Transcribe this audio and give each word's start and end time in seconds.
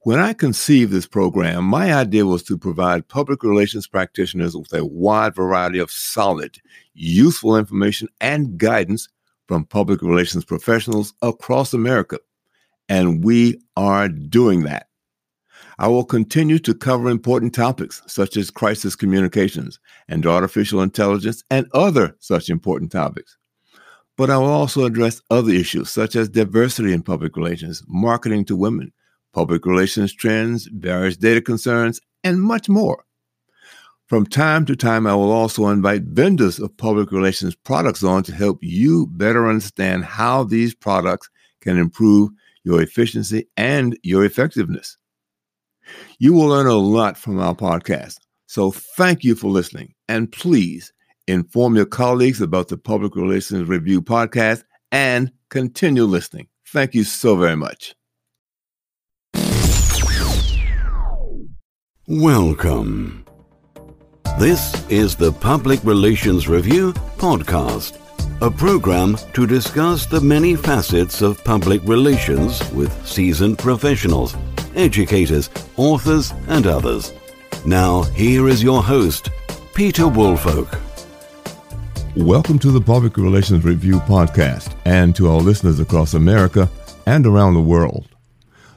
When 0.04 0.20
I 0.20 0.34
conceived 0.34 0.92
this 0.92 1.08
program, 1.08 1.66
my 1.66 1.94
idea 1.94 2.26
was 2.26 2.44
to 2.44 2.58
provide 2.58 3.08
public 3.08 3.44
relations 3.44 3.88
practitioners 3.88 4.56
with 4.56 4.72
a 4.74 4.86
wide 4.86 5.36
variety 5.36 5.80
of 5.80 5.92
solid, 5.92 6.58
useful 6.94 7.58
information 7.58 8.08
and 8.22 8.58
guidance 8.58 9.10
from 9.50 9.66
public 9.66 10.04
relations 10.04 10.46
professionals 10.46 11.12
across 11.24 11.74
America. 11.74 12.20
And 12.88 13.24
we 13.24 13.60
are 13.76 14.08
doing 14.08 14.62
that. 14.66 14.90
I 15.80 15.88
will 15.88 16.06
continue 16.06 16.60
to 16.60 16.76
cover 16.76 17.10
important 17.10 17.56
topics 17.56 18.04
such 18.06 18.38
as 18.38 18.52
crisis 18.52 18.96
communications 18.96 19.80
and 20.08 20.24
artificial 20.28 20.84
intelligence 20.84 21.44
and 21.50 21.66
other 21.74 22.16
such 22.20 22.52
important 22.52 22.92
topics. 22.92 23.38
But 24.18 24.30
I 24.30 24.38
will 24.38 24.54
also 24.62 24.86
address 24.86 25.20
other 25.32 25.52
issues 25.52 25.90
such 25.90 26.16
as 26.16 26.30
diversity 26.30 26.94
in 26.94 27.02
public 27.02 27.36
relations, 27.36 27.82
marketing 27.88 28.46
to 28.46 28.56
women, 28.56 28.94
public 29.34 29.66
relations 29.66 30.14
trends, 30.14 30.68
various 30.68 31.18
data 31.18 31.42
concerns, 31.42 32.00
and 32.24 32.40
much 32.40 32.70
more. 32.70 33.04
From 34.10 34.26
time 34.26 34.66
to 34.66 34.76
time, 34.76 35.06
I 35.06 35.14
will 35.14 35.32
also 35.32 35.68
invite 35.68 36.02
vendors 36.02 36.58
of 36.58 36.76
public 36.78 37.12
relations 37.12 37.54
products 37.54 38.04
on 38.04 38.24
to 38.24 38.34
help 38.34 38.58
you 38.64 39.06
better 39.06 39.48
understand 39.48 40.04
how 40.04 40.44
these 40.44 40.74
products 40.74 41.30
can 41.62 41.78
improve 41.78 42.32
your 42.64 42.82
efficiency 42.82 43.48
and 43.56 43.96
your 44.02 44.26
effectiveness. 44.26 44.98
You 46.18 46.34
will 46.34 46.48
learn 46.48 46.66
a 46.66 46.74
lot 46.74 47.18
from 47.18 47.38
our 47.40 47.54
podcast. 47.54 48.16
So 48.48 48.72
thank 48.72 49.24
you 49.24 49.36
for 49.36 49.52
listening. 49.52 49.94
And 50.08 50.32
please 50.32 50.92
inform 51.28 51.76
your 51.76 51.86
colleagues 51.86 52.42
about 52.42 52.70
the 52.70 52.78
Public 52.78 53.16
Relations 53.16 53.70
Review 53.70 54.02
podcast 54.02 54.64
and 54.92 55.32
continue 55.50 56.06
listening. 56.06 56.48
Thank 56.66 56.96
you 56.96 57.04
so 57.04 57.36
very 57.38 57.56
much. 57.56 57.94
Welcome. 62.08 63.29
This 64.40 64.74
is 64.90 65.18
the 65.18 65.34
Public 65.34 65.84
Relations 65.84 66.48
Review 66.48 66.94
podcast, 67.18 68.00
a 68.42 68.50
program 68.50 69.18
to 69.34 69.46
discuss 69.46 70.06
the 70.06 70.22
many 70.22 70.56
facets 70.56 71.22
of 71.22 71.44
public 71.44 71.82
relations 71.84 72.64
with 72.72 73.06
seasoned 73.06 73.58
professionals 73.58 74.38
educators, 74.76 75.50
authors, 75.76 76.32
and 76.48 76.68
others. 76.68 77.12
Now, 77.66 78.04
here 78.04 78.48
is 78.48 78.64
your 78.64 78.82
host, 78.82 79.30
Peter 79.74 80.08
Woolfolk. 80.08 80.74
Welcome 82.16 82.60
to 82.60 82.72
the 82.72 82.80
Public 82.80 83.18
Relations 83.18 83.66
Review 83.66 84.00
podcast 84.00 84.74
and 84.86 85.14
to 85.18 85.30
our 85.30 85.42
listeners 85.42 85.82
across 85.82 86.14
America 86.14 86.70
and 87.06 87.28
around 87.28 87.56
the 87.56 87.62
world. 87.62 88.08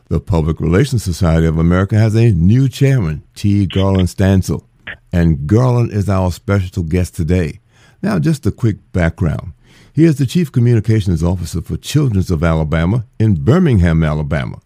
The 0.08 0.18
Public 0.18 0.58
Relations 0.58 1.04
Society 1.04 1.46
of 1.46 1.56
America 1.56 1.96
has 1.96 2.16
a 2.16 2.32
new 2.32 2.68
chairman, 2.68 3.22
T. 3.36 3.64
Garland 3.66 4.08
Stansell, 4.08 4.64
and 5.12 5.46
Garland 5.46 5.92
is 5.92 6.08
our 6.08 6.32
special 6.32 6.82
guest 6.82 7.14
today. 7.14 7.60
Now, 8.02 8.18
just 8.18 8.46
a 8.46 8.50
quick 8.50 8.76
background. 8.92 9.52
He 9.92 10.04
is 10.04 10.16
the 10.16 10.26
Chief 10.26 10.50
Communications 10.50 11.22
Officer 11.22 11.60
for 11.60 11.76
Children's 11.76 12.30
of 12.30 12.42
Alabama 12.42 13.04
in 13.18 13.44
Birmingham, 13.44 14.02
Alabama. 14.02 14.60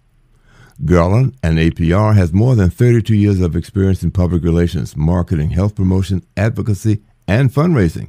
Garland, 0.84 1.34
an 1.42 1.56
APR, 1.56 2.14
has 2.14 2.32
more 2.32 2.54
than 2.54 2.70
32 2.70 3.14
years 3.14 3.40
of 3.40 3.56
experience 3.56 4.02
in 4.02 4.10
public 4.10 4.42
relations, 4.44 4.96
marketing, 4.96 5.50
health 5.50 5.74
promotion, 5.74 6.24
advocacy, 6.36 7.02
and 7.26 7.52
fundraising. 7.52 8.08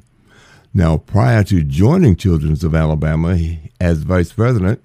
Now, 0.74 0.98
prior 0.98 1.44
to 1.46 1.64
joining 1.64 2.18
Children's 2.18 2.64
of 2.64 2.75
Alabama 2.75 3.36
he, 3.36 3.72
as 3.80 4.00
vice 4.00 4.31
president, 4.31 4.84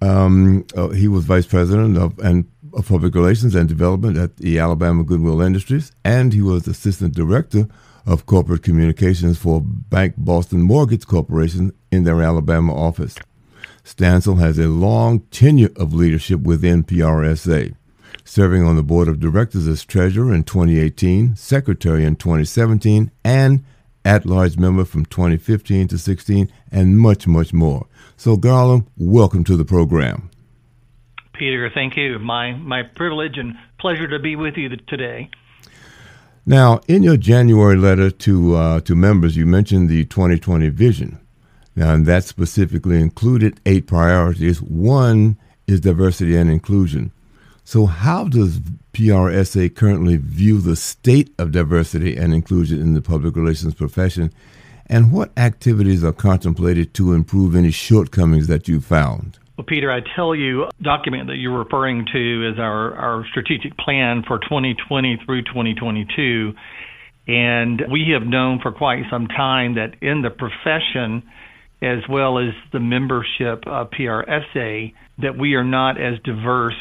um, 0.00 0.64
uh, 0.76 0.88
he 0.88 1.08
was 1.08 1.24
vice 1.24 1.46
president 1.46 1.98
of, 1.98 2.18
and, 2.20 2.46
of 2.72 2.88
public 2.88 3.14
relations 3.14 3.54
and 3.54 3.68
development 3.68 4.16
at 4.16 4.36
the 4.36 4.58
Alabama 4.58 5.04
Goodwill 5.04 5.40
Industries, 5.40 5.92
and 6.04 6.32
he 6.32 6.42
was 6.42 6.66
assistant 6.66 7.14
director 7.14 7.68
of 8.06 8.26
corporate 8.26 8.62
communications 8.62 9.38
for 9.38 9.60
BankBoston 9.60 10.60
Mortgage 10.60 11.06
Corporation 11.06 11.72
in 11.92 12.04
their 12.04 12.22
Alabama 12.22 12.74
office. 12.74 13.16
Stansell 13.84 14.36
has 14.36 14.58
a 14.58 14.68
long 14.68 15.20
tenure 15.30 15.70
of 15.76 15.94
leadership 15.94 16.40
within 16.40 16.84
PRSA, 16.84 17.74
serving 18.24 18.64
on 18.64 18.76
the 18.76 18.82
board 18.82 19.08
of 19.08 19.20
directors 19.20 19.66
as 19.66 19.84
treasurer 19.84 20.34
in 20.34 20.44
2018, 20.44 21.36
secretary 21.36 22.04
in 22.04 22.16
2017, 22.16 23.10
and 23.24 23.64
at 24.04 24.26
large 24.26 24.56
member 24.56 24.84
from 24.84 25.04
2015 25.06 25.88
to 25.88 25.98
16, 25.98 26.50
and 26.70 26.98
much, 26.98 27.26
much 27.26 27.52
more. 27.52 27.86
So, 28.16 28.36
Garland, 28.36 28.86
welcome 28.96 29.44
to 29.44 29.56
the 29.56 29.64
program. 29.64 30.30
Peter, 31.38 31.70
thank 31.72 31.96
you. 31.96 32.18
My, 32.18 32.52
my 32.52 32.82
privilege 32.82 33.38
and 33.38 33.56
pleasure 33.78 34.08
to 34.08 34.18
be 34.18 34.36
with 34.36 34.56
you 34.56 34.68
today. 34.76 35.30
Now, 36.44 36.80
in 36.88 37.02
your 37.02 37.16
January 37.16 37.76
letter 37.76 38.10
to, 38.10 38.56
uh, 38.56 38.80
to 38.80 38.96
members, 38.96 39.36
you 39.36 39.46
mentioned 39.46 39.88
the 39.88 40.04
2020 40.06 40.68
vision. 40.70 41.20
Now, 41.76 41.94
and 41.94 42.06
that 42.06 42.24
specifically 42.24 43.00
included 43.00 43.60
eight 43.66 43.86
priorities. 43.86 44.60
One 44.60 45.38
is 45.66 45.80
diversity 45.80 46.36
and 46.36 46.50
inclusion. 46.50 47.12
So, 47.62 47.86
how 47.86 48.24
does 48.24 48.60
PRSA 48.94 49.76
currently 49.76 50.16
view 50.16 50.60
the 50.60 50.74
state 50.74 51.32
of 51.38 51.52
diversity 51.52 52.16
and 52.16 52.34
inclusion 52.34 52.80
in 52.80 52.94
the 52.94 53.02
public 53.02 53.36
relations 53.36 53.74
profession? 53.74 54.32
And 54.86 55.12
what 55.12 55.30
activities 55.36 56.02
are 56.02 56.12
contemplated 56.12 56.94
to 56.94 57.12
improve 57.12 57.54
any 57.54 57.70
shortcomings 57.70 58.46
that 58.46 58.66
you 58.66 58.80
found? 58.80 59.38
Well, 59.58 59.64
Peter, 59.64 59.90
I 59.90 59.98
tell 60.14 60.36
you, 60.36 60.66
document 60.80 61.26
that 61.26 61.34
you're 61.34 61.58
referring 61.58 62.06
to 62.12 62.52
is 62.52 62.60
our, 62.60 62.94
our 62.94 63.26
strategic 63.28 63.76
plan 63.76 64.22
for 64.24 64.38
2020 64.38 65.20
through 65.26 65.42
2022. 65.42 66.52
And 67.26 67.82
we 67.90 68.12
have 68.12 68.24
known 68.24 68.60
for 68.62 68.70
quite 68.70 69.02
some 69.10 69.26
time 69.26 69.74
that 69.74 69.96
in 70.00 70.22
the 70.22 70.30
profession, 70.30 71.24
as 71.82 72.08
well 72.08 72.38
as 72.38 72.54
the 72.72 72.78
membership 72.78 73.66
of 73.66 73.90
PRSA, 73.90 74.94
that 75.22 75.36
we 75.36 75.54
are 75.54 75.64
not 75.64 76.00
as 76.00 76.20
diverse 76.22 76.78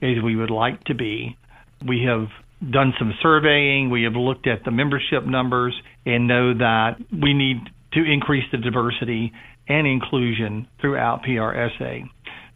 as 0.00 0.22
we 0.22 0.36
would 0.36 0.50
like 0.50 0.84
to 0.84 0.94
be. 0.94 1.36
We 1.84 2.04
have 2.04 2.28
done 2.70 2.94
some 2.96 3.12
surveying, 3.20 3.90
we 3.90 4.04
have 4.04 4.14
looked 4.14 4.46
at 4.46 4.64
the 4.64 4.70
membership 4.70 5.26
numbers, 5.26 5.74
and 6.06 6.28
know 6.28 6.54
that 6.54 6.98
we 7.10 7.34
need 7.34 7.58
to 7.94 8.04
increase 8.04 8.44
the 8.52 8.58
diversity 8.58 9.32
and 9.70 9.86
inclusion 9.86 10.66
throughout 10.80 11.22
PRSA. 11.22 12.08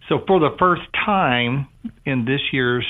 So, 0.09 0.23
for 0.27 0.39
the 0.39 0.55
first 0.59 0.83
time 1.05 1.67
in 2.05 2.25
this 2.25 2.41
year's 2.53 2.87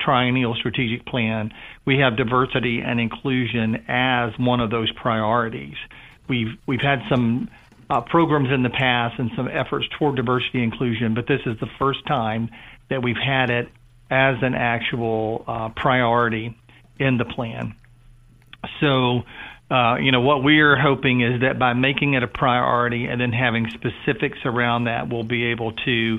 triennial 0.00 0.54
strategic 0.54 1.06
plan, 1.06 1.52
we 1.84 1.98
have 1.98 2.16
diversity 2.16 2.80
and 2.80 3.00
inclusion 3.00 3.84
as 3.88 4.32
one 4.38 4.60
of 4.60 4.70
those 4.70 4.90
priorities. 4.92 5.76
We've 6.28 6.58
we've 6.66 6.80
had 6.80 7.02
some 7.08 7.48
uh, 7.90 8.00
programs 8.00 8.50
in 8.50 8.62
the 8.62 8.70
past 8.70 9.18
and 9.18 9.30
some 9.36 9.48
efforts 9.48 9.86
toward 9.98 10.16
diversity 10.16 10.62
and 10.62 10.72
inclusion, 10.72 11.14
but 11.14 11.26
this 11.26 11.40
is 11.46 11.58
the 11.60 11.68
first 11.78 12.06
time 12.06 12.50
that 12.90 13.02
we've 13.02 13.16
had 13.16 13.50
it 13.50 13.68
as 14.10 14.36
an 14.42 14.54
actual 14.54 15.44
uh, 15.46 15.68
priority 15.70 16.56
in 16.98 17.18
the 17.18 17.24
plan. 17.24 17.74
So, 18.80 19.22
uh, 19.70 19.96
you 19.96 20.12
know, 20.12 20.20
what 20.20 20.42
we're 20.42 20.78
hoping 20.78 21.22
is 21.22 21.40
that 21.40 21.58
by 21.58 21.72
making 21.72 22.14
it 22.14 22.22
a 22.22 22.28
priority 22.28 23.06
and 23.06 23.20
then 23.20 23.32
having 23.32 23.68
specifics 23.70 24.38
around 24.44 24.84
that, 24.84 25.08
we'll 25.08 25.24
be 25.24 25.46
able 25.46 25.72
to 25.72 26.18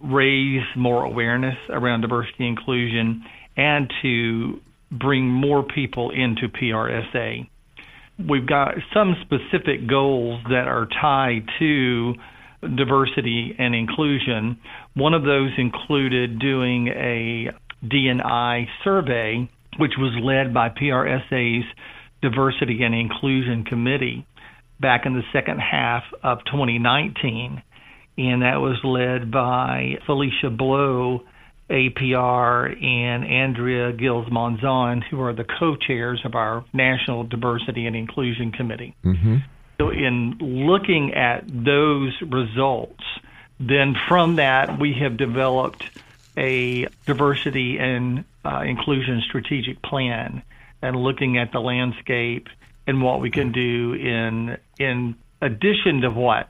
raise 0.00 0.64
more 0.76 1.04
awareness 1.04 1.56
around 1.70 2.02
diversity 2.02 2.46
inclusion 2.46 3.24
and 3.56 3.92
to 4.02 4.60
bring 4.90 5.26
more 5.26 5.62
people 5.62 6.10
into 6.10 6.48
PRSA. 6.48 7.48
We've 8.18 8.46
got 8.46 8.74
some 8.94 9.16
specific 9.22 9.88
goals 9.88 10.40
that 10.48 10.68
are 10.68 10.86
tied 10.86 11.46
to 11.58 12.14
diversity 12.76 13.54
and 13.58 13.74
inclusion. 13.74 14.58
One 14.94 15.14
of 15.14 15.22
those 15.22 15.50
included 15.58 16.38
doing 16.38 16.88
a 16.88 17.50
D&I 17.86 18.68
survey, 18.82 19.48
which 19.78 19.92
was 19.98 20.12
led 20.22 20.54
by 20.54 20.70
PRSA's 20.70 21.64
Diversity 22.22 22.82
and 22.82 22.94
Inclusion 22.94 23.64
Committee 23.64 24.26
back 24.80 25.04
in 25.04 25.14
the 25.14 25.22
second 25.32 25.58
half 25.58 26.02
of 26.22 26.38
2019. 26.46 27.62
And 28.18 28.42
that 28.42 28.60
was 28.60 28.78
led 28.82 29.30
by 29.30 29.98
Felicia 30.06 30.50
Blow, 30.50 31.24
APR, 31.68 32.82
and 32.82 33.24
Andrea 33.24 33.92
Gils 33.92 34.30
Monzon, 34.30 35.02
who 35.04 35.20
are 35.20 35.34
the 35.34 35.44
co 35.44 35.76
chairs 35.76 36.22
of 36.24 36.34
our 36.34 36.64
National 36.72 37.24
Diversity 37.24 37.86
and 37.86 37.94
Inclusion 37.94 38.52
Committee. 38.52 38.94
Mm-hmm. 39.04 39.36
So, 39.78 39.90
in 39.90 40.38
looking 40.40 41.12
at 41.12 41.44
those 41.46 42.14
results, 42.22 43.04
then 43.60 43.94
from 44.08 44.36
that, 44.36 44.78
we 44.78 44.94
have 44.94 45.18
developed 45.18 45.84
a 46.36 46.86
diversity 47.06 47.78
and 47.78 48.24
uh, 48.44 48.60
inclusion 48.60 49.22
strategic 49.26 49.82
plan 49.82 50.42
and 50.82 50.96
looking 50.96 51.38
at 51.38 51.52
the 51.52 51.60
landscape 51.60 52.48
and 52.86 53.02
what 53.02 53.20
we 53.20 53.30
can 53.30 53.52
do 53.52 53.94
in 53.94 54.56
in 54.78 55.16
addition 55.40 56.02
to 56.02 56.10
what 56.10 56.48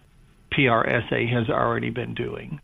PRSA 0.56 1.32
has 1.32 1.48
already 1.48 1.90
been 1.90 2.14
doing. 2.14 2.60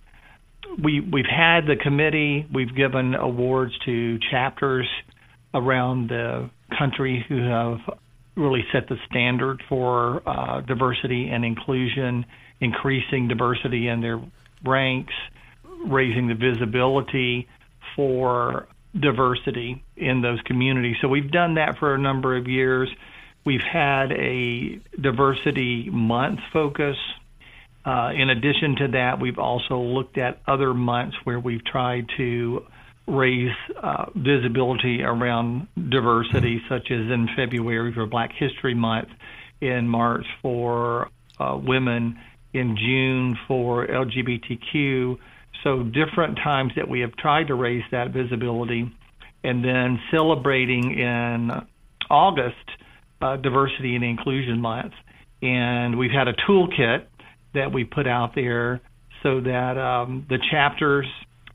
We 0.83 1.00
we've 1.00 1.25
had 1.27 1.67
the 1.67 1.77
committee, 1.77 2.47
we've 2.53 2.75
given 2.75 3.15
awards 3.15 3.73
to 3.85 4.19
chapters 4.31 4.89
around 5.55 6.09
the 6.09 6.50
country 6.79 7.25
who 7.29 7.43
have 7.43 7.79
really 8.37 8.65
set 8.73 8.89
the 8.89 8.97
standard 9.11 9.62
for 9.69 10.23
uh, 10.27 10.62
diversity 10.62 11.29
and 11.29 11.44
inclusion, 11.44 12.25
increasing 12.61 13.29
diversity 13.29 13.89
in 13.89 14.00
their 14.00 14.21
ranks, 14.65 15.12
raising 15.87 16.29
the 16.29 16.35
visibility 16.35 17.49
for 17.95 18.67
diversity 18.99 19.83
in 19.97 20.23
those 20.23 20.41
communities. 20.43 20.97
So 21.00 21.09
we've 21.09 21.31
done 21.31 21.55
that 21.55 21.79
for 21.79 21.95
a 21.95 21.99
number 21.99 22.37
of 22.37 22.47
years. 22.47 22.88
We've 23.45 23.62
had 23.62 24.12
a 24.12 24.81
diversity 25.00 25.91
month 25.91 26.41
focus. 26.53 26.97
Uh, 27.84 28.11
in 28.14 28.31
addition 28.31 28.76
to 28.76 28.88
that, 28.93 29.20
we've 29.20 29.38
also 29.38 29.79
looked 29.79 30.17
at 30.17 30.40
other 30.46 30.73
months 30.73 31.17
where 31.25 31.40
we've 31.40 31.64
tried 31.64 32.06
to 32.17 32.64
raise 33.08 33.55
uh, 33.82 34.06
visibility 34.14 35.02
around 35.02 35.67
diversity, 35.90 36.62
such 36.69 36.90
as 36.90 37.00
in 37.00 37.29
February 37.37 37.93
for 37.93 38.06
Black 38.06 38.31
History 38.38 38.75
Month, 38.75 39.08
in 39.61 39.88
March 39.88 40.26
for 40.40 41.11
uh, 41.40 41.58
women, 41.61 42.19
in 42.52 42.76
June 42.76 43.37
for 43.49 43.87
LGBTQ. 43.87 45.19
So, 45.64 45.82
different 45.82 46.37
times 46.37 46.73
that 46.76 46.88
we 46.88 47.00
have 47.00 47.17
tried 47.17 47.49
to 47.49 47.55
raise 47.55 47.85
that 47.90 48.11
visibility, 48.11 48.90
and 49.43 49.64
then 49.64 50.00
celebrating 50.11 50.99
in 50.99 51.50
August 52.11 52.56
uh, 53.20 53.37
Diversity 53.37 53.94
and 53.96 54.05
Inclusion 54.05 54.61
Month. 54.61 54.93
And 55.40 55.99
we've 55.99 56.12
had 56.12 56.28
a 56.28 56.35
toolkit 56.35 57.06
that 57.54 57.72
we 57.72 57.84
put 57.84 58.06
out 58.06 58.34
there 58.34 58.81
so 59.22 59.40
that 59.40 59.78
um, 59.78 60.26
the 60.28 60.38
chapters 60.50 61.06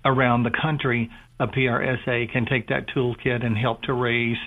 around 0.05 0.43
the 0.43 0.51
country 0.51 1.09
a 1.39 1.47
PRSA 1.47 2.31
can 2.31 2.45
take 2.45 2.69
that 2.69 2.87
toolkit 2.89 3.45
and 3.45 3.57
help 3.57 3.83
to 3.83 3.93
raise 3.93 4.37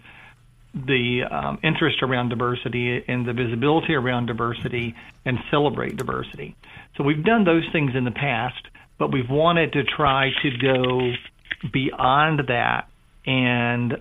the 0.74 1.22
um, 1.30 1.58
interest 1.62 2.02
around 2.02 2.28
diversity 2.28 3.04
and 3.06 3.26
the 3.26 3.32
visibility 3.32 3.94
around 3.94 4.26
diversity 4.26 4.94
and 5.24 5.38
celebrate 5.50 5.96
diversity. 5.96 6.56
So 6.96 7.04
we've 7.04 7.24
done 7.24 7.44
those 7.44 7.64
things 7.72 7.92
in 7.94 8.04
the 8.04 8.10
past, 8.10 8.60
but 8.98 9.12
we've 9.12 9.28
wanted 9.28 9.72
to 9.72 9.84
try 9.84 10.30
to 10.42 10.50
go 10.58 11.12
beyond 11.72 12.42
that 12.48 12.88
and 13.26 13.96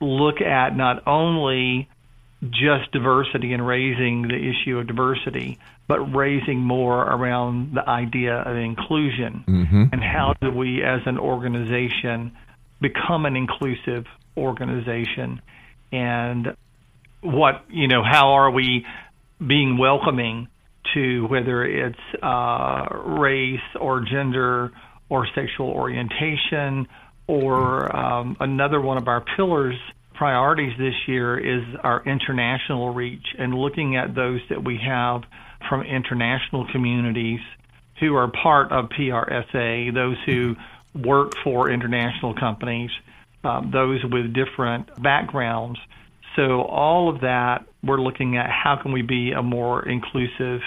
look 0.00 0.40
at 0.40 0.76
not 0.76 1.06
only 1.06 1.88
just 2.42 2.92
diversity 2.92 3.52
and 3.52 3.66
raising 3.66 4.22
the 4.22 4.36
issue 4.36 4.78
of 4.78 4.86
diversity, 4.86 5.58
but 5.88 5.98
raising 6.14 6.58
more 6.58 7.02
around 7.02 7.74
the 7.74 7.88
idea 7.88 8.34
of 8.34 8.56
inclusion 8.56 9.44
mm-hmm. 9.46 9.84
and 9.92 10.02
how 10.02 10.34
do 10.40 10.50
we 10.50 10.82
as 10.82 11.00
an 11.06 11.18
organization 11.18 12.32
become 12.80 13.24
an 13.24 13.36
inclusive 13.36 14.04
organization 14.36 15.40
and 15.92 16.48
what 17.22 17.64
you 17.70 17.88
know 17.88 18.02
how 18.02 18.34
are 18.34 18.50
we 18.50 18.84
being 19.44 19.78
welcoming 19.78 20.48
to 20.94 21.26
whether 21.28 21.64
it's 21.64 21.98
uh, 22.22 22.84
race 23.18 23.60
or 23.80 24.00
gender 24.00 24.72
or 25.08 25.26
sexual 25.34 25.68
orientation 25.70 26.86
or 27.26 27.94
um, 27.96 28.36
another 28.40 28.80
one 28.80 28.98
of 28.98 29.08
our 29.08 29.24
pillars 29.36 29.76
priorities 30.14 30.72
this 30.78 30.94
year 31.06 31.38
is 31.38 31.62
our 31.82 32.02
international 32.04 32.94
reach 32.94 33.26
and 33.38 33.54
looking 33.54 33.96
at 33.96 34.14
those 34.14 34.40
that 34.48 34.64
we 34.64 34.78
have 34.84 35.22
from 35.68 35.82
international 35.82 36.66
communities 36.70 37.40
who 38.00 38.14
are 38.14 38.28
part 38.28 38.72
of 38.72 38.88
PRSA, 38.90 39.94
those 39.94 40.16
who 40.26 40.56
work 40.94 41.34
for 41.42 41.70
international 41.70 42.34
companies, 42.34 42.90
um, 43.44 43.70
those 43.70 44.04
with 44.04 44.32
different 44.32 45.02
backgrounds. 45.02 45.78
So 46.34 46.62
all 46.62 47.08
of 47.08 47.20
that, 47.20 47.64
we're 47.82 48.00
looking 48.00 48.36
at 48.36 48.50
how 48.50 48.76
can 48.76 48.92
we 48.92 49.02
be 49.02 49.32
a 49.32 49.42
more 49.42 49.86
inclusive 49.88 50.60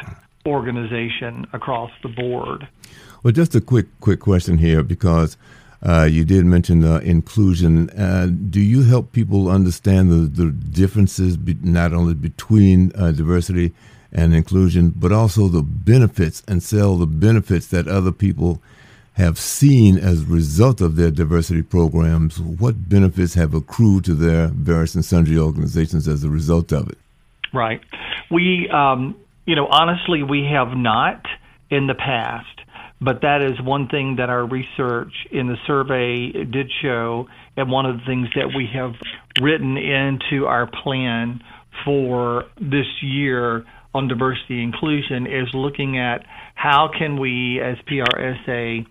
organization 0.46 1.46
across 1.54 1.92
the 2.02 2.10
board. 2.10 2.68
Well, 3.24 3.34
just 3.34 3.54
a 3.54 3.62
quick 3.62 3.88
quick 4.00 4.22
question 4.22 4.58
here 4.58 4.82
because 4.82 5.38
uh, 5.84 6.08
you 6.10 6.26
did 6.26 6.46
mention 6.46 6.84
uh, 6.84 7.00
inclusion. 7.00 7.90
Uh, 7.92 8.28
do 8.28 8.60
you 8.60 8.84
help 8.84 9.12
people 9.12 9.50
understand 9.50 10.10
the, 10.10 10.44
the 10.44 10.52
differences 10.52 11.38
be, 11.38 11.56
not 11.62 11.94
only 11.94 12.14
between 12.14 12.92
uh, 12.96 13.12
diversity 13.12 13.74
and 14.12 14.34
inclusion, 14.34 14.94
but 14.96 15.12
also 15.12 15.48
the 15.48 15.62
benefits 15.62 16.44
and 16.48 16.64
sell 16.64 16.96
the 16.96 17.06
benefits 17.06 17.68
that 17.68 17.88
other 17.88 18.12
people 18.12 18.62
have 19.14 19.38
seen 19.38 19.98
as 19.98 20.22
a 20.22 20.26
result 20.26 20.82
of 20.82 20.96
their 20.96 21.12
diversity 21.12 21.62
programs? 21.62 22.40
What 22.40 22.90
benefits 22.90 23.34
have 23.36 23.54
accrued 23.54 24.06
to 24.06 24.14
their 24.14 24.48
various 24.48 24.96
and 24.96 25.06
sundry 25.06 25.38
organizations 25.38 26.08
as 26.08 26.24
a 26.24 26.30
result 26.30 26.72
of 26.72 26.90
it? 26.90 26.98
Right. 27.54 27.82
We, 28.32 28.70
um, 28.70 29.16
you 29.46 29.56
know, 29.56 29.68
honestly, 29.68 30.24
we 30.24 30.46
have 30.46 30.76
not 30.76 31.26
in 31.70 31.88
the 31.88 31.96
past 31.96 32.60
but 33.02 33.22
that 33.22 33.42
is 33.42 33.60
one 33.62 33.88
thing 33.88 34.18
that 34.18 34.30
our 34.30 34.46
research 34.46 35.14
in 35.32 35.48
the 35.48 35.56
survey 35.66 36.32
did 36.44 36.70
show, 36.82 37.28
and 37.56 37.72
one 37.72 37.86
of 37.86 37.98
the 37.98 38.06
things 38.06 38.28
that 38.36 38.54
we 38.56 38.68
have 38.74 38.94
written 39.42 39.78
into 39.78 40.46
our 40.46 40.68
plan 40.68 41.42
for 41.86 42.46
this 42.60 42.88
year 43.02 43.66
on 43.94 44.08
diversity 44.08 44.62
inclusion 44.62 45.26
is 45.26 45.48
looking 45.54 45.98
at 45.98 46.26
how 46.56 46.90
can 46.96 47.20
we 47.20 47.60
as 47.60 47.78
PRSA 47.90 48.86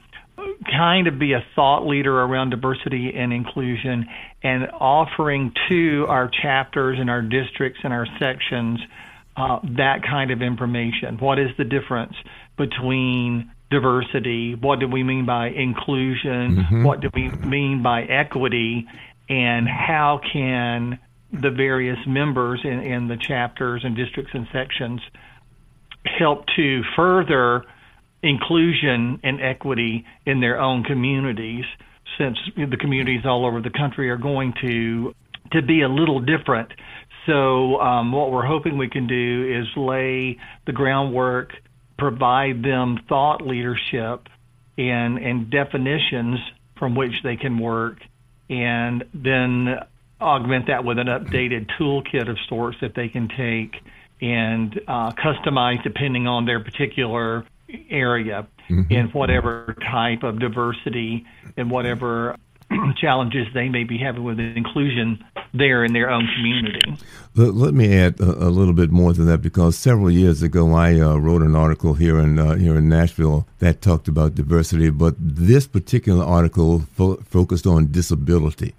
kind 0.71 1.07
of 1.07 1.19
be 1.19 1.33
a 1.33 1.45
thought 1.55 1.87
leader 1.87 2.21
around 2.21 2.50
diversity 2.50 3.12
and 3.14 3.33
inclusion 3.33 4.07
and 4.43 4.69
offering 4.73 5.52
to 5.69 6.07
our 6.09 6.31
chapters 6.43 6.99
and 7.00 7.11
our 7.11 7.23
districts 7.23 7.81
and 7.83 7.93
our 7.93 8.07
sections 8.19 8.81
uh, 9.37 9.61
that 9.76 10.02
kind 10.09 10.31
of 10.31 10.43
information. 10.43 11.17
What 11.19 11.38
is 11.38 11.50
the 11.57 11.64
difference 11.64 12.14
between 12.57 13.50
diversity? 13.71 14.55
What 14.55 14.81
do 14.81 14.88
we 14.88 15.02
mean 15.05 15.26
by 15.26 15.49
inclusion? 15.49 16.57
Mm-hmm. 16.57 16.85
What 16.85 17.00
do 17.00 17.11
we 17.14 17.28
mean 17.28 17.83
by 17.83 18.02
equity? 18.02 18.87
And 19.28 19.69
how 19.69 20.21
can 20.33 20.99
the 21.32 21.50
various 21.50 21.99
members 22.06 22.61
in, 22.64 22.80
in 22.80 23.08
the 23.08 23.16
chapters 23.16 23.82
and 23.85 23.97
districts 23.97 24.32
and 24.35 24.47
sections 24.52 25.00
help 26.18 26.47
to 26.56 26.82
further 26.97 27.64
inclusion 28.23 29.20
and 29.23 29.40
equity 29.40 30.04
in 30.25 30.40
their 30.40 30.61
own 30.61 30.82
communities 30.85 31.64
since 32.16 32.38
the 32.56 32.76
communities 32.76 33.23
all 33.25 33.47
over 33.47 33.61
the 33.61 33.70
country 33.70 34.11
are 34.11 34.16
going 34.16 34.54
to 34.61 35.14
to 35.52 35.62
be 35.62 35.80
a 35.80 35.88
little 35.88 36.20
different. 36.20 36.70
So 37.26 37.80
um, 37.80 38.12
what 38.12 38.30
we're 38.30 38.44
hoping 38.47 38.76
we 38.76 38.90
can 38.90 39.06
do 39.06 39.61
is 39.61 39.66
lay 39.76 40.38
the 40.66 40.73
groundwork 40.73 41.52
provide 41.99 42.62
them 42.62 43.00
thought 43.08 43.44
leadership 43.47 44.28
and, 44.78 45.18
and 45.18 45.50
definitions 45.50 46.38
from 46.78 46.94
which 46.94 47.23
they 47.25 47.37
can 47.37 47.58
work, 47.58 47.99
and 48.49 49.04
then 49.12 49.80
augment 50.21 50.67
that 50.67 50.85
with 50.85 50.99
an 50.99 51.07
updated 51.07 51.69
toolkit 51.79 52.29
of 52.29 52.37
sorts 52.49 52.79
that 52.81 52.95
they 52.95 53.09
can 53.09 53.29
take 53.29 53.77
and 54.21 54.81
uh, 54.89 55.13
customize 55.13 55.83
depending 55.83 56.27
on 56.27 56.45
their 56.45 56.63
particular 56.63 57.45
area 57.91 58.47
mm-hmm. 58.69 58.93
in 58.93 59.07
whatever 59.09 59.77
type 59.91 60.23
of 60.23 60.39
diversity 60.41 61.25
and 61.57 61.71
whatever 61.71 62.37
challenges 63.01 63.47
they 63.55 63.69
may 63.69 63.85
be 63.85 63.99
having 63.99 64.25
with 64.25 64.39
inclusion 64.39 65.25
there 65.55 65.85
in 65.85 65.93
their 65.93 66.11
own 66.11 66.29
community. 66.37 66.81
Let, 67.35 67.55
let 67.55 67.75
me 67.75 67.97
add 67.97 68.21
a, 68.21 68.49
a, 68.49 68.51
little 68.51 68.75
bit 68.75 68.91
more 68.91 69.15
to 69.15 69.25
that 69.25 69.41
because 69.41 69.79
several 69.79 70.11
years 70.11 70.43
ago 70.43 70.75
I 70.75 71.01
uh, 71.01 71.17
wrote 71.17 71.43
an 71.43 71.57
article 71.57 71.95
here 71.95 72.19
in 72.19 72.39
uh, 72.39 72.57
here 72.57 72.77
in 72.77 72.89
Nashville 72.89 73.47
that 73.61 73.81
talked 73.81 74.09
about 74.09 74.35
diversity, 74.35 74.91
but 74.91 75.15
this 75.19 75.67
particular 75.67 76.25
article 76.25 76.81
fo- 76.81 77.17
focused 77.17 77.67
on 77.67 77.91
disability. 77.91 78.75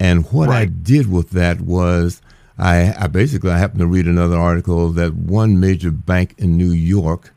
And 0.00 0.30
what 0.32 0.48
right. 0.48 0.62
I 0.62 0.64
did 0.66 1.10
with 1.10 1.30
that 1.30 1.60
was 1.60 2.22
I, 2.58 2.94
I 2.98 3.06
basically 3.06 3.50
I 3.50 3.58
happened 3.58 3.80
to 3.80 3.86
read 3.86 4.06
another 4.06 4.36
article 4.36 4.90
that 4.90 5.14
one 5.14 5.60
major 5.60 5.90
bank 5.90 6.34
in 6.38 6.56
New 6.56 6.70
York 6.70 7.32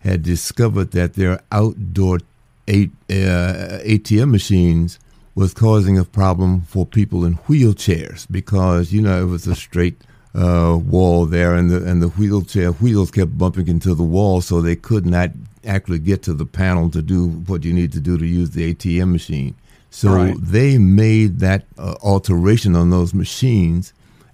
had 0.00 0.22
discovered 0.22 0.92
that 0.92 1.14
their 1.14 1.40
outdoor 1.50 2.20
a, 2.68 2.84
uh, 3.10 3.80
ATM 3.84 4.30
machines 4.30 4.98
was 5.34 5.54
causing 5.54 5.98
a 5.98 6.04
problem 6.04 6.62
for 6.62 6.84
people 6.86 7.24
in 7.24 7.36
wheelchairs 7.48 8.26
because 8.30 8.92
you 8.92 9.00
know 9.00 9.22
it 9.22 9.26
was 9.26 9.46
a 9.46 9.54
straight 9.54 10.00
uh, 10.34 10.76
wall 10.76 11.26
there, 11.26 11.54
and 11.54 11.70
the 11.70 11.84
and 11.84 12.02
the 12.02 12.08
wheelchair 12.08 12.72
wheels 12.72 13.10
kept 13.10 13.38
bumping 13.38 13.68
into 13.68 13.94
the 13.94 14.02
wall, 14.02 14.40
so 14.40 14.60
they 14.60 14.76
could 14.76 15.06
not 15.06 15.30
actually 15.64 15.98
get 15.98 16.22
to 16.22 16.34
the 16.34 16.46
panel 16.46 16.90
to 16.90 17.02
do 17.02 17.28
what 17.28 17.64
you 17.64 17.72
need 17.72 17.92
to 17.92 18.00
do 18.00 18.18
to 18.18 18.26
use 18.26 18.50
the 18.50 18.74
ATM 18.74 19.12
machine. 19.12 19.54
So 19.90 20.10
right. 20.10 20.36
they 20.38 20.78
made 20.78 21.38
that 21.40 21.64
uh, 21.78 21.94
alteration 22.02 22.76
on 22.76 22.90
those 22.90 23.14
machines. 23.14 23.92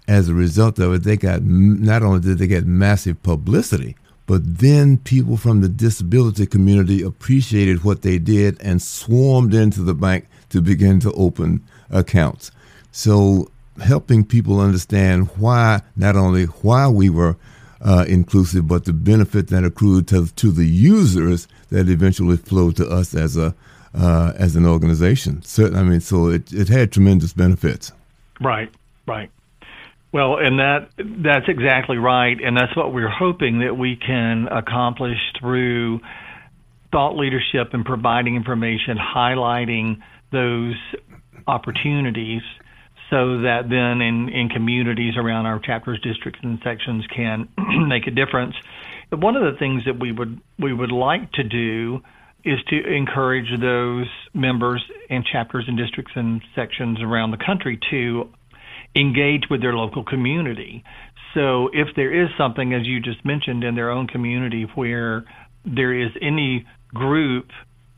As 0.09 0.29
a 0.29 0.35
result 0.35 0.79
of 0.81 0.93
it, 0.95 1.05
they 1.05 1.17
got 1.17 1.43
not 1.43 2.03
only 2.03 2.21
did 2.21 2.39
they 2.39 2.49
get 2.49 2.67
massive 2.67 3.23
publicity, 3.23 3.97
but 4.27 4.59
then 4.59 4.99
people 4.99 5.37
from 5.37 5.61
the 5.61 5.69
disability 5.69 6.47
community 6.47 7.03
appreciated 7.03 7.85
what 7.85 8.03
they 8.03 8.19
did 8.19 8.61
and 8.61 8.83
swarmed 8.83 9.55
into 9.55 9.83
the 9.83 9.95
bank 9.95 10.27
to 10.51 10.61
begin 10.61 11.01
to 11.01 11.13
open 11.13 11.63
accounts. 11.91 12.51
So 12.91 13.51
helping 13.83 14.25
people 14.25 14.61
understand 14.61 15.29
why, 15.39 15.83
not 15.97 16.17
only 16.17 16.45
why 16.45 16.89
we 16.89 17.11
were 17.11 17.37
uh, 17.81 18.05
inclusive, 18.09 18.69
but 18.69 18.85
the 18.85 18.93
benefit 18.93 19.49
that 19.49 19.65
accrued 19.65 20.09
to, 20.09 20.27
to 20.27 20.53
the 20.53 20.67
users 20.67 21.49
that 21.71 21.89
eventually 21.89 22.37
flowed 22.37 22.77
to 22.77 22.89
us 22.89 23.15
as 23.15 23.37
a 23.37 23.55
uh, 23.95 24.33
as 24.37 24.57
an 24.57 24.67
organization. 24.67 25.43
So 25.43 25.67
I 25.75 25.83
mean, 25.83 26.01
so 26.01 26.29
it, 26.29 26.53
it 26.53 26.69
had 26.69 26.93
tremendous 26.93 27.33
benefits. 27.33 27.93
Right, 28.41 28.71
right. 29.07 29.31
Well, 30.13 30.37
and 30.37 30.59
that 30.59 30.91
that's 30.99 31.49
exactly 31.49 31.97
right, 31.97 32.37
and 32.43 32.57
that's 32.57 32.77
what 32.77 32.93
we're 32.93 33.09
hoping 33.09 33.61
that 33.61 33.77
we 33.77 33.97
can 33.97 34.47
accomplish 34.49 35.19
through 35.41 36.01
thought 36.91 37.17
leadership 37.17 37.73
and 37.73 37.85
providing 37.85 38.37
information, 38.37 38.99
highlighting 38.99 40.03
those 40.31 40.75
opportunities 41.47 42.43
so 43.09 43.43
that 43.43 43.69
then 43.69 44.01
in, 44.01 44.29
in 44.29 44.49
communities 44.49 45.15
around 45.17 45.47
our 45.47 45.59
chapters, 45.59 46.01
districts, 46.01 46.41
and 46.43 46.59
sections 46.63 47.07
can 47.15 47.49
make 47.89 48.07
a 48.07 48.11
difference. 48.11 48.55
One 49.11 49.37
of 49.37 49.43
the 49.51 49.59
things 49.59 49.85
that 49.85 49.99
we 49.99 50.13
would 50.13 50.41
we 50.59 50.73
would 50.73 50.93
like 50.93 51.33
to 51.33 51.43
do 51.43 52.03
is 52.45 52.59
to 52.69 52.95
encourage 52.95 53.49
those 53.61 54.07
members 54.35 54.83
and 55.09 55.25
chapters 55.25 55.65
and 55.69 55.77
districts 55.77 56.13
and 56.15 56.43
sections 56.55 56.99
around 57.01 57.31
the 57.31 57.39
country 57.45 57.79
to 57.91 58.29
engage 58.95 59.45
with 59.51 59.61
their 59.61 59.75
local 59.75 60.05
community. 60.05 60.85
So 61.35 61.69
if 61.73 61.89
there 61.97 62.13
is 62.25 62.29
something, 62.37 62.75
as 62.75 62.87
you 62.87 63.01
just 63.01 63.25
mentioned, 63.25 63.65
in 63.65 63.75
their 63.75 63.91
own 63.91 64.07
community 64.07 64.67
where 64.75 65.25
there 65.65 65.99
is 65.99 66.11
any 66.21 66.67
group 66.93 67.49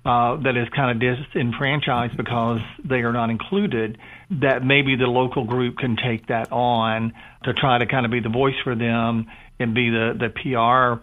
uh, 0.04 0.36
that 0.42 0.56
is 0.56 0.68
kind 0.76 0.90
of 0.90 1.00
disenfranchised 1.00 2.16
because 2.16 2.60
they 2.84 2.96
are 2.96 3.12
not 3.12 3.30
included, 3.30 3.98
that 4.30 4.62
maybe 4.62 4.96
the 4.96 5.06
local 5.06 5.44
group 5.44 5.78
can 5.78 5.96
take 5.96 6.26
that 6.26 6.52
on 6.52 7.12
to 7.44 7.54
try 7.54 7.78
to 7.78 7.86
kind 7.86 8.04
of 8.04 8.12
be 8.12 8.20
the 8.20 8.28
voice 8.28 8.54
for 8.62 8.74
them 8.74 9.26
and 9.58 9.74
be 9.74 9.88
the, 9.88 10.12
the 10.18 10.28
PR, 10.28 11.02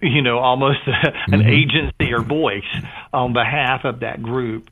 you 0.00 0.22
know, 0.22 0.38
almost 0.38 0.78
an 0.86 1.40
mm-hmm. 1.40 1.48
agency 1.48 2.12
or 2.12 2.22
voice 2.22 2.62
on 3.12 3.32
behalf 3.32 3.84
of 3.84 4.00
that 4.00 4.22
group. 4.22 4.68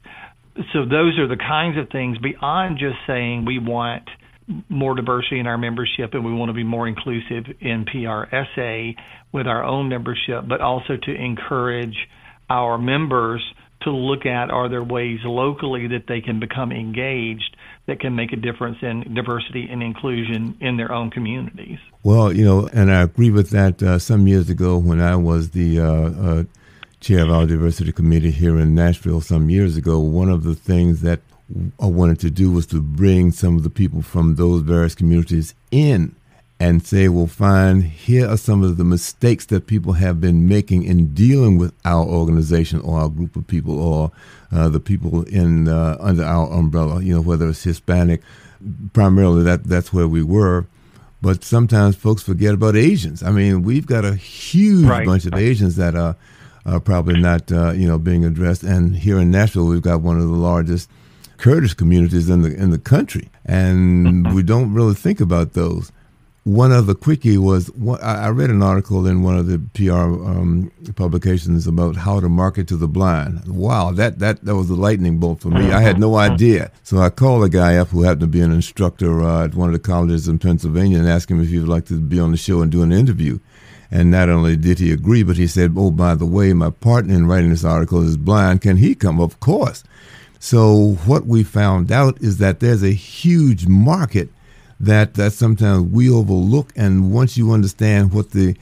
So 0.73 0.85
those 0.85 1.19
are 1.19 1.29
the 1.29 1.37
kinds 1.37 1.79
of 1.79 1.91
things 1.91 2.19
beyond 2.19 2.79
just 2.79 2.97
saying 3.07 3.45
we 3.45 3.59
want 3.59 4.09
more 4.69 4.95
diversity 4.95 5.39
in 5.39 5.47
our 5.47 5.59
membership 5.59 6.15
and 6.15 6.25
we 6.25 6.33
want 6.33 6.49
to 6.49 6.55
be 6.55 6.65
more 6.65 6.89
inclusive 6.89 7.45
in 7.61 7.85
PRSA 7.85 8.95
with 9.31 9.47
our 9.47 9.63
own 9.63 9.89
membership, 9.89 10.49
but 10.49 10.61
also 10.61 10.97
to 10.97 11.15
encourage 11.15 11.97
our 12.49 12.79
members 12.79 13.43
to 13.83 13.91
look 13.91 14.27
at 14.27 14.51
are 14.51 14.69
there 14.69 14.83
ways 14.83 15.21
locally 15.25 15.89
that 15.89 16.05
they 16.09 16.21
can 16.21 16.41
become 16.41 16.73
engaged 16.73 17.57
that 17.89 18.01
can 18.01 18.15
make 18.15 18.33
a 18.33 18.37
difference 18.37 18.77
in 18.83 19.15
diversity 19.15 19.67
and 19.69 19.83
inclusion 19.83 20.57
in 20.61 20.77
their 20.77 20.93
own 20.93 21.11
communities. 21.11 21.79
Well, 22.03 22.31
you 22.31 22.45
know, 22.45 22.69
and 22.73 22.93
I 22.93 23.03
agree 23.03 23.31
with 23.31 23.49
that. 23.51 23.83
Uh, 23.83 23.99
some 23.99 24.29
years 24.29 24.51
ago, 24.51 24.77
when 24.77 25.01
I 25.01 25.17
was 25.17 25.51
the 25.51 25.81
uh, 25.81 25.85
uh, 25.85 26.45
chair 27.01 27.25
of 27.25 27.31
our 27.31 27.47
diversity 27.47 27.91
committee 27.93 28.31
here 28.31 28.59
in 28.59 28.75
Nashville, 28.75 29.23
some 29.23 29.49
years 29.49 29.79
ago, 29.79 29.99
one 29.99 30.29
of 30.29 30.45
the 30.45 30.55
things 30.55 31.01
that 31.01 31.21
I 31.81 31.87
wanted 31.87 32.21
to 32.21 32.31
do 32.31 32.53
was 32.53 32.67
to 32.67 32.83
bring 32.83 33.33
some 33.33 33.57
of 33.57 33.63
the 33.63 33.71
people 33.71 34.03
from 34.03 34.35
those 34.35 34.61
various 34.61 34.95
communities 34.95 35.55
in 35.71 36.15
and 36.61 36.85
say, 36.85 37.09
well, 37.09 37.27
fine, 37.27 37.83
here 37.83 38.29
are 38.29 38.37
some 38.37 38.65
of 38.65 38.77
the 38.77 38.85
mistakes 38.85 39.47
that 39.47 39.67
people 39.67 39.93
have 39.93 40.21
been 40.21 40.49
making 40.49 40.83
in 40.83 41.15
dealing 41.15 41.57
with 41.57 41.73
our 41.85 42.05
organization 42.05 42.81
or 42.81 42.99
our 42.99 43.09
group 43.09 43.37
of 43.37 43.47
people 43.47 43.79
or 43.79 44.11
uh, 44.51 44.69
the 44.69 44.81
people 44.81 45.23
in 45.25 45.69
uh, 45.69 45.97
under 46.01 46.25
our 46.25 46.51
umbrella, 46.53 47.03
you 47.03 47.15
know, 47.15 47.21
whether 47.21 47.49
it's 47.49 47.63
Hispanic, 47.63 48.23
primarily 48.93 49.45
that 49.45 49.65
that's 49.65 49.93
where 49.93 50.09
we 50.09 50.23
were. 50.23 50.67
But 51.21 51.45
sometimes 51.45 51.97
folks 51.97 52.23
forget 52.23 52.55
about 52.55 52.77
Asians. 52.77 53.23
I 53.23 53.31
mean, 53.31 53.63
we've 53.63 53.87
got 53.87 54.05
a 54.05 54.15
huge 54.15 54.87
right. 54.87 55.07
bunch 55.07 55.27
of 55.27 55.35
Asians 55.35 55.77
that 55.77 55.95
are, 55.95 56.17
are 56.65 56.81
probably 56.81 57.21
not, 57.21 57.51
uh, 57.51 57.73
you 57.73 57.89
know, 57.89 57.99
being 57.99 58.25
addressed. 58.25 58.63
And 58.63 58.97
here 58.97 59.19
in 59.19 59.31
Nashville, 59.31 59.67
we've 59.67 59.83
got 59.83 60.01
one 60.01 60.17
of 60.17 60.29
the 60.29 60.35
largest 60.35 60.89
Kurdish 61.37 61.75
communities 61.75 62.29
in 62.29 62.43
the 62.43 62.53
in 62.53 62.71
the 62.71 62.79
country, 62.79 63.31
and 63.45 64.35
we 64.35 64.43
don't 64.43 64.75
really 64.75 64.95
think 64.95 65.21
about 65.21 65.53
those. 65.53 65.93
One 66.49 66.73
of 66.73 66.87
the 66.87 66.95
quickie 66.95 67.37
was 67.37 67.71
I 68.03 68.29
read 68.29 68.49
an 68.49 68.63
article 68.63 69.07
in 69.07 69.23
one 69.23 69.37
of 69.37 69.49
the 69.49 69.59
PR 69.75 69.93
um, 69.93 70.73
publications 70.97 71.67
about 71.67 71.97
how 71.97 72.21
to 72.21 72.29
market 72.31 72.67
to 72.69 72.77
the 72.79 72.89
blind. 72.89 73.47
Wow, 73.47 73.93
that, 73.93 74.19
that 74.21 74.43
that 74.47 74.57
was 74.57 74.71
a 74.71 74.75
lightning 74.75 75.19
bolt 75.19 75.43
for 75.43 75.51
me. 75.51 75.71
I 75.71 75.83
had 75.83 76.01
no 76.01 76.17
idea. 76.17 76.71
So 76.85 77.01
I 77.01 77.11
called 77.11 77.45
a 77.45 77.51
guy 77.51 77.77
up 77.77 77.89
who 77.89 78.05
happened 78.05 78.23
to 78.23 78.27
be 78.29 78.41
an 78.41 78.51
instructor 78.51 79.21
uh, 79.21 79.45
at 79.45 79.55
one 79.55 79.69
of 79.69 79.75
the 79.75 79.79
colleges 79.79 80.27
in 80.27 80.39
Pennsylvania 80.39 81.01
and 81.01 81.07
asked 81.07 81.31
him 81.31 81.43
if 81.43 81.51
he 81.51 81.59
would 81.59 81.69
like 81.69 81.85
to 81.89 82.01
be 82.01 82.19
on 82.19 82.31
the 82.31 82.39
show 82.39 82.63
and 82.63 82.73
do 82.73 82.83
an 82.83 82.93
interview. 82.93 83.39
And 83.91 84.11
not 84.11 84.31
only 84.31 84.57
did 84.57 84.79
he 84.79 84.91
agree, 84.91 85.23
but 85.23 85.37
he 85.37 85.47
said, 85.47 85.75
"Oh, 85.77 85.91
by 85.91 86.15
the 86.15 86.25
way, 86.25 86.55
my 86.55 86.71
partner 86.71 87.15
in 87.15 87.27
writing 87.27 87.51
this 87.51 87.63
article 87.63 88.01
is 88.03 88.17
blind. 88.17 88.63
Can 88.63 88.79
he 88.79 88.95
come?" 88.95 89.21
Of 89.21 89.39
course. 89.39 89.85
So 90.39 90.95
what 91.05 91.27
we 91.27 91.43
found 91.43 91.93
out 91.93 92.23
is 92.23 92.39
that 92.39 92.61
there's 92.61 92.83
a 92.83 92.93
huge 92.93 93.67
market 93.67 94.31
that 94.81 95.15
that 95.15 95.33
sometimes 95.33 95.91
we 95.93 96.11
overlook, 96.11 96.73
and 96.77 97.13
once 97.13 97.37
you 97.37 97.53
understand 97.53 98.13
what 98.13 98.31
the 98.31 98.57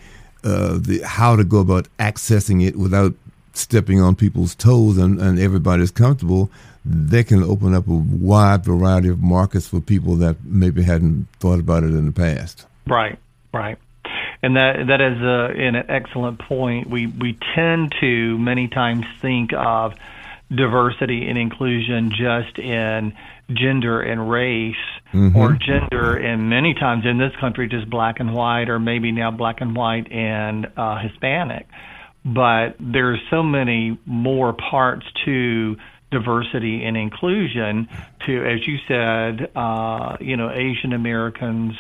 uh, 0.44 0.78
the 0.80 1.00
how 1.04 1.37
to 1.37 1.44
go 1.44 1.58
about 1.58 1.88
accessing 1.99 2.66
it 2.66 2.76
without 2.76 3.14
stepping 3.52 4.00
on 4.00 4.14
people's 4.14 4.54
toes 4.54 4.99
and, 4.99 5.20
and 5.20 5.38
everybody's 5.38 5.90
comfortable, 5.90 6.50
they 6.85 7.25
can 7.25 7.42
open 7.42 7.75
up 7.75 7.88
a 7.88 7.92
wide 7.92 8.64
variety 8.64 9.08
of 9.08 9.23
markets 9.23 9.66
for 9.66 9.80
people 9.80 10.14
that 10.16 10.37
maybe 10.44 10.82
hadn't 10.82 11.26
thought 11.40 11.58
about 11.58 11.82
it 11.82 11.90
in 11.90 12.06
the 12.06 12.12
past. 12.12 12.66
Right, 12.87 13.18
right. 13.52 13.78
And 14.42 14.56
that 14.56 14.87
that 14.87 15.00
is 15.00 15.20
a, 15.20 15.61
an 15.61 15.76
excellent 15.88 16.38
point. 16.38 16.88
We 16.88 17.06
we 17.06 17.38
tend 17.54 17.94
to 18.00 18.38
many 18.38 18.68
times 18.68 19.04
think 19.20 19.52
of 19.52 19.94
diversity 20.55 21.26
and 21.29 21.37
inclusion 21.37 22.11
just 22.11 22.59
in 22.59 23.12
gender 23.50 24.00
and 24.00 24.31
race 24.31 24.75
mm-hmm. 25.12 25.37
or 25.37 25.53
gender 25.55 26.17
and 26.17 26.49
many 26.49 26.75
times 26.75 27.05
in 27.05 27.19
this 27.19 27.33
country 27.41 27.69
just 27.69 27.88
black 27.91 28.21
and 28.21 28.33
white 28.33 28.69
or 28.69 28.79
maybe 28.79 29.12
now 29.12 29.31
black 29.31 29.61
and 29.61 29.75
white 29.75 30.11
and 30.12 30.67
uh, 30.76 30.99
Hispanic. 30.99 31.67
But 32.25 32.76
there's 32.81 33.21
so 33.31 33.43
many 33.43 33.99
more 34.05 34.53
parts 34.53 35.07
to 35.25 35.76
diversity 36.11 36.85
and 36.85 36.97
inclusion 36.97 37.88
to, 38.26 38.45
as 38.45 38.67
you 38.67 38.79
said, 38.88 39.50
uh, 39.57 40.17
you 40.21 40.37
know, 40.37 40.50
Asian 40.50 40.93
Americans, 40.93 41.75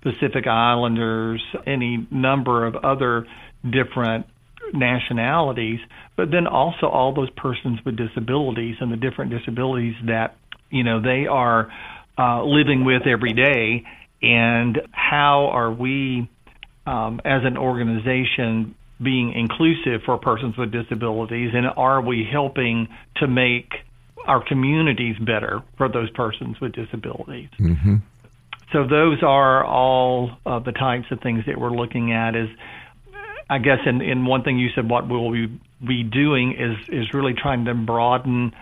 Pacific 0.00 0.46
Islanders, 0.46 1.42
any 1.66 2.06
number 2.10 2.66
of 2.66 2.76
other 2.76 3.26
different 3.68 4.26
nationalities, 4.72 5.80
but 6.16 6.30
then 6.30 6.46
also 6.46 6.86
all 6.86 7.14
those 7.14 7.30
persons 7.30 7.78
with 7.84 7.96
disabilities 7.96 8.76
and 8.80 8.92
the 8.92 8.96
different 8.96 9.30
disabilities 9.30 9.94
that 10.06 10.36
you 10.70 10.84
know 10.84 11.00
they 11.00 11.26
are 11.26 11.70
uh, 12.18 12.44
living 12.44 12.84
with 12.84 13.02
every 13.06 13.32
day, 13.32 13.84
and 14.22 14.80
how 14.92 15.48
are 15.52 15.72
we 15.72 16.28
um, 16.86 17.20
as 17.24 17.42
an 17.44 17.56
organization 17.56 18.74
being 19.02 19.32
inclusive 19.32 20.02
for 20.06 20.18
persons 20.18 20.56
with 20.56 20.70
disabilities, 20.70 21.50
and 21.54 21.66
are 21.76 22.00
we 22.00 22.26
helping 22.30 22.88
to 23.16 23.26
make 23.26 23.72
our 24.26 24.46
communities 24.46 25.16
better 25.18 25.62
for 25.76 25.88
those 25.88 26.10
persons 26.10 26.60
with 26.60 26.72
disabilities? 26.72 27.48
Mm-hmm. 27.58 27.96
So 28.72 28.86
those 28.86 29.22
are 29.22 29.64
all 29.64 30.30
uh, 30.46 30.60
the 30.60 30.72
types 30.72 31.06
of 31.10 31.20
things 31.20 31.44
that 31.46 31.58
we're 31.58 31.74
looking 31.74 32.12
at. 32.12 32.34
Is 32.34 32.48
I 33.52 33.58
guess 33.58 33.80
in, 33.84 34.00
in 34.00 34.24
one 34.24 34.42
thing 34.44 34.58
you 34.58 34.70
said, 34.74 34.88
what 34.88 35.06
will 35.08 35.28
we 35.28 35.60
be 35.86 36.04
doing 36.04 36.52
is 36.52 36.88
is 36.88 37.12
really 37.12 37.34
trying 37.34 37.66
to 37.66 37.74
broaden 37.74 38.54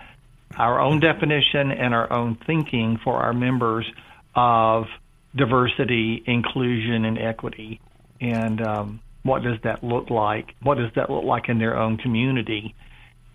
our 0.57 0.81
own 0.81 0.99
definition 0.99 1.71
and 1.71 1.93
our 1.93 2.11
own 2.11 2.37
thinking 2.45 2.99
for 3.01 3.15
our 3.15 3.31
members 3.31 3.89
of 4.35 4.87
diversity, 5.33 6.21
inclusion, 6.25 7.05
and 7.05 7.17
equity, 7.17 7.79
and 8.19 8.61
um, 8.61 8.99
what 9.23 9.43
does 9.43 9.59
that 9.63 9.81
look 9.81 10.09
like? 10.09 10.55
What 10.61 10.77
does 10.77 10.91
that 10.95 11.09
look 11.09 11.23
like 11.23 11.47
in 11.47 11.57
their 11.57 11.77
own 11.77 11.95
community? 11.95 12.75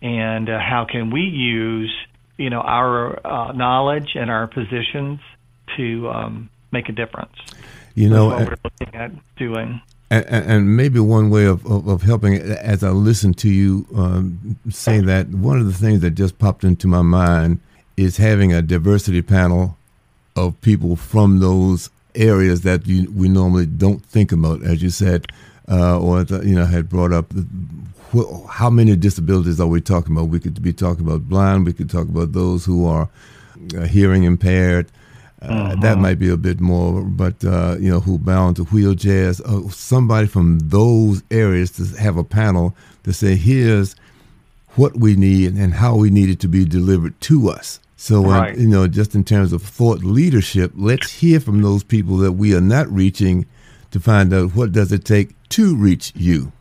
And 0.02 0.50
uh, 0.50 0.58
how 0.58 0.84
can 0.84 1.10
we 1.10 1.22
use, 1.22 1.94
you 2.36 2.50
know, 2.50 2.60
our 2.60 3.26
uh, 3.26 3.52
knowledge 3.52 4.10
and 4.14 4.30
our 4.30 4.46
positions 4.46 5.20
to 5.78 6.10
um, 6.10 6.50
make 6.70 6.90
a 6.90 6.92
difference? 6.92 7.32
You 7.94 8.10
know, 8.10 8.26
what 8.26 8.40
we're 8.40 8.56
looking 8.62 8.94
at 8.94 9.12
doing. 9.36 9.80
And, 10.08 10.24
and, 10.26 10.76
maybe 10.76 11.00
one 11.00 11.30
way 11.30 11.46
of, 11.46 11.66
of, 11.66 11.88
of, 11.88 12.02
helping, 12.02 12.36
as 12.36 12.84
I 12.84 12.90
listen 12.90 13.34
to 13.34 13.50
you 13.50 13.88
um, 13.96 14.56
say 14.70 15.00
that, 15.00 15.28
one 15.30 15.58
of 15.58 15.66
the 15.66 15.72
things 15.72 16.00
that 16.02 16.12
just 16.12 16.38
popped 16.38 16.62
into 16.62 16.86
my 16.86 17.02
mind 17.02 17.58
is 17.96 18.16
having 18.16 18.52
a 18.52 18.62
diversity 18.62 19.20
panel 19.20 19.76
of 20.36 20.60
people 20.60 20.94
from 20.94 21.40
those 21.40 21.90
areas 22.14 22.60
that 22.60 22.86
you, 22.86 23.10
we 23.10 23.28
normally 23.28 23.66
don't 23.66 24.04
think 24.06 24.30
about, 24.30 24.62
as 24.62 24.80
you 24.80 24.90
said, 24.90 25.26
uh, 25.68 25.98
or 25.98 26.22
you 26.22 26.54
know 26.54 26.66
had 26.66 26.88
brought 26.88 27.12
up 27.12 27.32
how 28.48 28.70
many 28.70 28.96
disabilities 28.96 29.60
are 29.60 29.66
we 29.66 29.80
talking 29.80 30.12
about? 30.16 30.28
We 30.28 30.40
could 30.40 30.62
be 30.62 30.72
talking 30.72 31.06
about 31.06 31.28
blind. 31.28 31.66
We 31.66 31.72
could 31.72 31.90
talk 31.90 32.08
about 32.08 32.32
those 32.32 32.64
who 32.64 32.86
are 32.86 33.08
uh, 33.76 33.82
hearing 33.82 34.24
impaired. 34.24 34.86
Uh, 35.46 35.52
uh-huh. 35.52 35.76
That 35.80 35.98
might 35.98 36.18
be 36.18 36.28
a 36.28 36.36
bit 36.36 36.60
more, 36.60 37.02
but 37.02 37.44
uh, 37.44 37.76
you 37.78 37.90
know, 37.90 38.00
who 38.00 38.18
bound 38.18 38.56
to 38.56 38.64
wheelchairs. 38.64 39.40
Uh, 39.40 39.68
somebody 39.70 40.26
from 40.26 40.58
those 40.60 41.22
areas 41.30 41.70
to 41.72 41.84
have 42.00 42.16
a 42.16 42.24
panel 42.24 42.74
to 43.04 43.12
say, 43.12 43.36
here's 43.36 43.94
what 44.74 44.96
we 44.96 45.16
need 45.16 45.54
and 45.54 45.74
how 45.74 45.96
we 45.96 46.10
need 46.10 46.28
it 46.28 46.40
to 46.40 46.48
be 46.48 46.64
delivered 46.64 47.18
to 47.22 47.48
us. 47.48 47.80
So, 47.96 48.30
uh, 48.30 48.52
you 48.56 48.68
know, 48.68 48.86
just 48.86 49.14
in 49.14 49.24
terms 49.24 49.52
of 49.52 49.62
thought 49.62 50.04
leadership, 50.04 50.72
let's 50.74 51.10
hear 51.10 51.40
from 51.40 51.62
those 51.62 51.82
people 51.82 52.18
that 52.18 52.32
we 52.32 52.54
are 52.54 52.60
not 52.60 52.88
reaching 52.92 53.46
to 53.90 54.00
find 54.00 54.34
out 54.34 54.54
what 54.54 54.72
does 54.72 54.92
it 54.92 55.04
take 55.04 55.34
to 55.50 55.74
reach 55.74 56.12
you. 56.14 56.52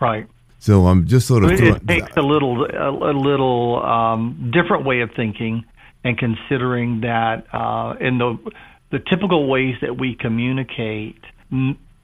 Right. 0.00 0.26
So 0.58 0.86
I'm 0.86 1.06
just 1.06 1.26
sort 1.26 1.44
of. 1.44 1.52
It, 1.52 1.86
takes 1.86 2.16
a 2.16 2.22
little 2.22 2.64
a, 2.64 2.90
a 2.90 3.12
little 3.12 3.82
um, 3.84 4.50
different 4.52 4.84
way 4.84 5.00
of 5.00 5.10
thinking 5.14 5.64
and 6.04 6.18
considering 6.18 7.02
that 7.02 7.44
uh, 7.52 7.94
in 8.00 8.18
the 8.18 8.38
the 8.90 8.98
typical 8.98 9.48
ways 9.48 9.76
that 9.82 9.98
we 9.98 10.16
communicate 10.18 11.20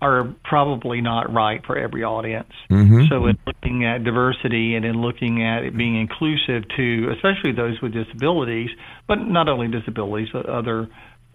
are 0.00 0.34
probably 0.44 1.00
not 1.00 1.32
right 1.32 1.64
for 1.66 1.76
every 1.76 2.04
audience. 2.04 2.52
Mm-hmm. 2.70 3.04
So 3.08 3.26
in 3.26 3.38
looking 3.46 3.84
at 3.84 4.04
diversity 4.04 4.74
and 4.74 4.84
in 4.84 5.00
looking 5.00 5.42
at 5.42 5.64
it 5.64 5.76
being 5.76 5.98
inclusive 5.98 6.68
to 6.76 7.12
especially 7.14 7.52
those 7.52 7.80
with 7.80 7.92
disabilities, 7.92 8.70
but 9.08 9.16
not 9.16 9.48
only 9.48 9.68
disabilities 9.68 10.28
but 10.32 10.46
other 10.46 10.88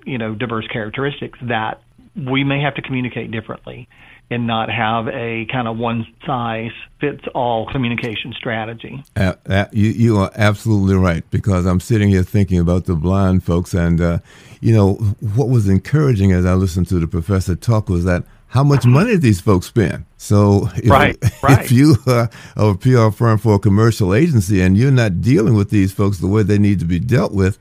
you 0.05 0.17
know 0.17 0.35
diverse 0.35 0.67
characteristics 0.71 1.37
that 1.47 1.81
we 2.15 2.43
may 2.43 2.61
have 2.61 2.75
to 2.75 2.81
communicate 2.81 3.31
differently 3.31 3.87
and 4.31 4.47
not 4.47 4.71
have 4.71 5.07
a 5.09 5.45
kind 5.51 5.67
of 5.67 5.77
one 5.77 6.07
size 6.25 6.71
fits 6.99 7.23
all 7.35 7.69
communication 7.71 8.33
strategy. 8.33 9.03
Uh, 9.15 9.33
uh, 9.47 9.65
you, 9.71 9.89
you 9.89 10.17
are 10.17 10.31
absolutely 10.35 10.95
right 10.95 11.29
because 11.29 11.65
I'm 11.65 11.79
sitting 11.79 12.09
here 12.09 12.23
thinking 12.23 12.59
about 12.59 12.85
the 12.85 12.95
blind 12.95 13.43
folks, 13.43 13.73
and 13.73 13.99
uh, 13.99 14.19
you 14.61 14.73
know 14.73 14.93
what 15.35 15.49
was 15.49 15.67
encouraging 15.67 16.31
as 16.31 16.45
I 16.45 16.53
listened 16.53 16.87
to 16.87 16.99
the 16.99 17.07
professor 17.07 17.55
talk 17.55 17.89
was 17.89 18.05
that 18.05 18.23
how 18.47 18.63
much 18.63 18.85
money 18.85 19.15
these 19.15 19.39
folks 19.39 19.65
spend. 19.67 20.05
So 20.17 20.69
if, 20.75 20.89
right, 20.89 21.17
right. 21.43 21.63
if 21.63 21.71
you 21.71 21.97
are 22.07 22.29
a 22.55 22.75
PR 22.75 23.09
firm 23.09 23.37
for 23.37 23.55
a 23.55 23.59
commercial 23.59 24.13
agency 24.13 24.61
and 24.61 24.77
you're 24.77 24.91
not 24.91 25.21
dealing 25.21 25.55
with 25.55 25.69
these 25.69 25.93
folks 25.93 26.19
the 26.19 26.27
way 26.27 26.43
they 26.43 26.57
need 26.57 26.79
to 26.79 26.85
be 26.85 26.99
dealt 26.99 27.33
with, 27.33 27.57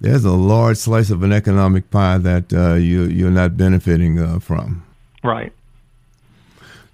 there's 0.00 0.24
a 0.24 0.32
large 0.32 0.76
slice 0.76 1.10
of 1.10 1.22
an 1.22 1.32
economic 1.32 1.90
pie 1.90 2.18
that 2.18 2.52
uh, 2.52 2.74
you 2.74 3.04
you're 3.04 3.30
not 3.30 3.56
benefiting 3.56 4.18
uh, 4.18 4.38
from. 4.38 4.84
Right. 5.22 5.52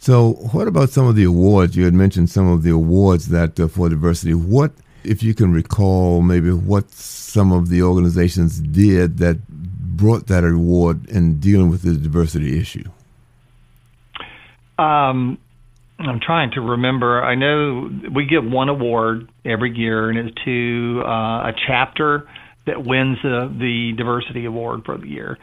So, 0.00 0.32
what 0.52 0.66
about 0.66 0.88
some 0.88 1.06
of 1.06 1.14
the 1.14 1.24
awards? 1.24 1.76
You 1.76 1.84
had 1.84 1.92
mentioned 1.92 2.30
some 2.30 2.48
of 2.48 2.62
the 2.62 2.70
awards 2.70 3.28
that 3.28 3.60
uh, 3.60 3.68
for 3.68 3.90
diversity. 3.90 4.32
What, 4.32 4.72
if 5.04 5.22
you 5.22 5.34
can 5.34 5.52
recall, 5.52 6.22
maybe 6.22 6.50
what 6.50 6.90
some 6.90 7.52
of 7.52 7.68
the 7.68 7.82
organizations 7.82 8.60
did 8.60 9.18
that 9.18 9.46
brought 9.46 10.26
that 10.28 10.42
award 10.42 11.06
in 11.10 11.38
dealing 11.38 11.68
with 11.68 11.82
the 11.82 11.92
diversity 11.92 12.58
issue? 12.58 12.88
Um, 14.78 15.36
I'm 15.98 16.20
trying 16.20 16.52
to 16.52 16.62
remember. 16.62 17.22
I 17.22 17.34
know 17.34 17.90
we 18.10 18.24
get 18.24 18.42
one 18.42 18.70
award 18.70 19.28
every 19.44 19.76
year, 19.76 20.08
and 20.08 20.18
it's 20.18 20.44
to 20.46 21.02
uh, 21.04 21.50
a 21.50 21.52
chapter 21.66 22.26
that 22.64 22.86
wins 22.86 23.18
the, 23.22 23.54
the 23.54 23.92
diversity 23.98 24.46
award 24.46 24.86
for 24.86 24.96
the 24.96 25.08
year. 25.08 25.36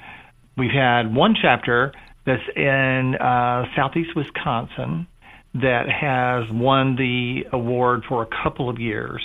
We've 0.58 0.72
had 0.72 1.14
one 1.14 1.36
chapter 1.40 1.94
that's 2.28 2.44
in 2.56 3.16
uh, 3.16 3.64
southeast 3.76 4.14
Wisconsin 4.14 5.08
that 5.56 5.88
has 5.90 6.44
won 6.52 6.98
the 6.98 7.46
award 7.54 8.04
for 8.08 8.22
a 8.22 8.28
couple 8.44 8.70
of 8.70 8.80
years 8.80 9.24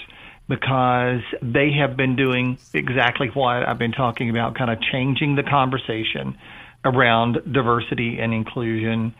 because 0.48 1.20
they 1.42 1.72
have 1.72 1.96
been 1.96 2.14
doing 2.14 2.58
exactly 2.72 3.28
what 3.34 3.68
I've 3.68 3.78
been 3.78 3.92
talking 3.92 4.30
about, 4.30 4.54
kind 4.56 4.70
of 4.70 4.78
changing 4.80 5.34
the 5.34 5.42
conversation 5.42 6.38
around 6.84 7.38
diversity 7.52 8.18
and 8.20 8.32
inclusion. 8.32 9.14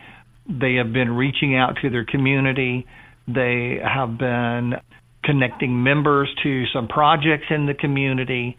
They 0.48 0.76
have 0.76 0.92
been 0.92 1.12
reaching 1.12 1.56
out 1.56 1.76
to 1.82 1.90
their 1.90 2.04
community. 2.04 2.86
They 3.26 3.80
have 3.82 4.16
been 4.16 4.74
connecting 5.24 5.82
members 5.82 6.32
to 6.44 6.66
some 6.72 6.86
projects 6.86 7.46
in 7.50 7.66
the 7.66 7.74
community. 7.74 8.56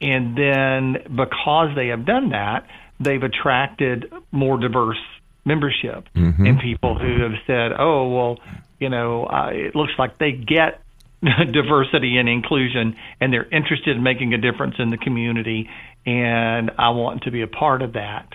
And 0.00 0.36
then 0.36 0.96
because 1.16 1.74
they 1.74 1.88
have 1.88 2.04
done 2.04 2.30
that, 2.30 2.66
they've 3.04 3.22
attracted 3.22 4.12
more 4.30 4.58
diverse 4.58 5.00
membership 5.44 6.08
mm-hmm. 6.14 6.46
and 6.46 6.60
people 6.60 6.98
who 6.98 7.22
have 7.22 7.38
said, 7.46 7.72
oh, 7.78 8.08
well, 8.08 8.38
you 8.78 8.88
know, 8.88 9.26
uh, 9.26 9.50
it 9.52 9.74
looks 9.74 9.92
like 9.98 10.18
they 10.18 10.32
get 10.32 10.82
diversity 11.22 12.16
and 12.18 12.28
inclusion 12.28 12.96
and 13.20 13.32
they're 13.32 13.48
interested 13.50 13.96
in 13.96 14.02
making 14.02 14.34
a 14.34 14.38
difference 14.38 14.76
in 14.78 14.90
the 14.90 14.98
community 14.98 15.68
and 16.04 16.70
I 16.78 16.90
want 16.90 17.22
to 17.22 17.30
be 17.30 17.42
a 17.42 17.46
part 17.46 17.82
of 17.82 17.92
that. 17.92 18.28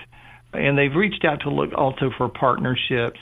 And 0.53 0.77
they've 0.77 0.95
reached 0.95 1.25
out 1.25 1.41
to 1.41 1.49
look 1.49 1.73
also 1.75 2.12
for 2.17 2.30
partnerships 2.30 3.19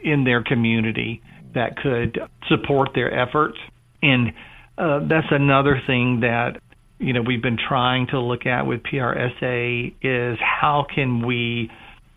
in 0.00 0.24
their 0.24 0.42
community 0.42 1.20
that 1.54 1.76
could 1.76 2.18
support 2.48 2.90
their 2.94 3.12
efforts. 3.12 3.58
And 4.02 4.32
uh, 4.78 5.00
that's 5.00 5.26
another 5.30 5.80
thing 5.86 6.20
that 6.20 6.60
you 7.02 7.12
know 7.12 7.22
we've 7.22 7.42
been 7.42 7.58
trying 7.58 8.06
to 8.08 8.20
look 8.20 8.46
at 8.46 8.66
with 8.66 8.82
PRSA 8.84 9.94
is 10.02 10.38
how 10.40 10.86
can 10.94 11.26
we 11.26 11.70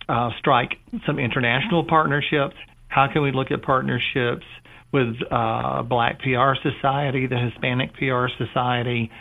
uh, 0.07 0.29
strike 0.39 0.75
some 1.05 1.19
international 1.19 1.83
partnerships? 1.83 2.55
How 2.87 3.07
can 3.11 3.23
we 3.23 3.31
look 3.31 3.51
at 3.51 3.63
partnerships 3.63 4.45
with 4.91 5.15
uh, 5.31 5.81
Black 5.83 6.19
PR 6.19 6.53
Society, 6.61 7.27
the 7.27 7.37
Hispanic 7.37 7.93
PR 7.95 8.27
Society, 8.37 9.11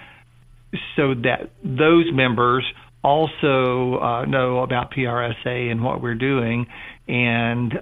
so 0.96 1.14
that 1.14 1.50
those 1.64 2.07
members 2.12 2.64
also 3.03 3.98
uh, 3.98 4.24
know 4.27 4.59
about 4.59 4.92
PRSA 4.92 5.70
and 5.70 5.83
what 5.83 6.03
we're 6.03 6.14
doing 6.14 6.66
and 7.09 7.74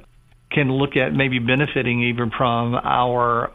can 0.50 0.70
look 0.70 0.96
at 0.96 1.12
maybe 1.12 1.38
benefiting 1.38 2.02
even 2.02 2.30
from 2.36 2.74
our 2.74 3.52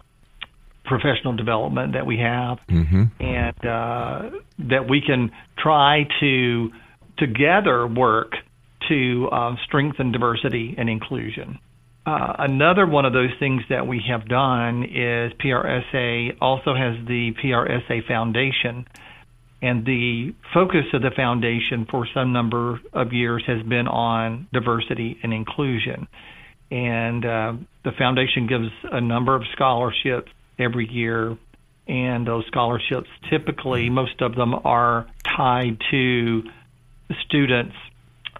professional 0.88 1.36
development 1.36 1.93
that 1.93 2.06
we 2.06 2.17
have, 2.17 2.58
mm-hmm. 2.67 3.04
and 3.19 3.65
uh, 3.65 4.38
that 4.58 4.89
we 4.89 5.02
can 5.02 5.32
try 5.58 6.08
to 6.19 6.71
together 7.17 7.86
work 7.86 8.34
to 8.88 9.28
uh, 9.32 9.56
strengthen 9.65 10.12
diversity 10.12 10.76
and 10.78 10.89
inclusion. 10.89 11.60
Uh, 12.06 12.36
another 12.39 12.88
one 12.88 13.06
of 13.06 13.12
those 13.12 13.32
things 13.38 13.62
that 13.69 13.86
we 13.86 14.02
have 14.08 14.28
done 14.28 14.84
is 14.84 15.34
PRSA 15.43 16.38
also 16.39 16.73
has 16.73 16.95
the 17.06 17.34
PRSA 17.43 18.08
Foundation. 18.08 18.88
And 19.62 19.86
the 19.86 20.36
focus 20.54 20.86
of 20.93 21.02
the 21.02 21.10
foundation 21.15 21.88
for 21.89 22.08
some 22.13 22.32
number 22.32 22.80
of 22.93 23.12
years 23.12 23.43
has 23.47 23.62
been 23.63 23.88
on 23.88 24.47
diversity 24.54 25.17
and 25.23 25.34
inclusion. 25.34 26.08
and 26.69 27.26
uh, 27.26 27.54
the 27.84 27.91
foundation 27.97 28.47
gives 28.47 28.69
a 28.91 29.00
number 29.00 29.36
of 29.36 29.43
scholarships 29.54 30.32
every 30.60 30.89
year. 30.89 31.38
And 31.88 32.28
those 32.28 32.46
scholarships 32.48 33.10
typically, 33.30 33.89
most 33.89 34.22
of 34.22 34.36
them 34.36 34.54
are 34.54 35.08
tied 35.24 35.78
to 35.91 36.43
students 37.26 37.76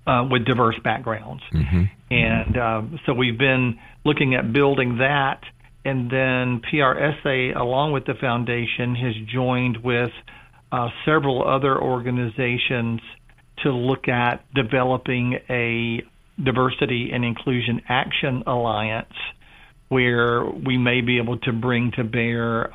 uh, 0.06 0.28
with 0.30 0.46
diverse 0.46 0.76
backgrounds. 0.84 1.44
Mm-hmm. 1.54 1.84
And 2.12 2.58
uh, 2.58 2.82
so 3.06 3.14
we've 3.14 3.38
been 3.38 3.80
looking 4.06 4.36
at 4.36 4.52
building 4.52 4.98
that. 4.98 5.42
And 5.86 6.12
then 6.12 6.62
PRSA, 6.72 7.56
along 7.56 7.94
with 7.94 8.06
the 8.06 8.16
foundation, 8.20 8.96
has 8.96 9.14
joined 9.32 9.78
with 9.78 10.12
uh, 10.72 10.90
several 11.06 11.48
other 11.48 11.80
organizations 11.80 13.00
to 13.64 13.72
look 13.72 14.08
at 14.08 14.44
developing 14.54 15.40
a 15.50 16.02
diversity 16.42 17.12
and 17.14 17.24
inclusion 17.26 17.82
action 17.88 18.44
alliance 18.46 19.14
where 19.90 20.44
we 20.46 20.78
may 20.78 21.02
be 21.02 21.18
able 21.18 21.38
to 21.40 21.54
bring 21.54 21.92
to 21.92 22.04
bear 22.04 22.72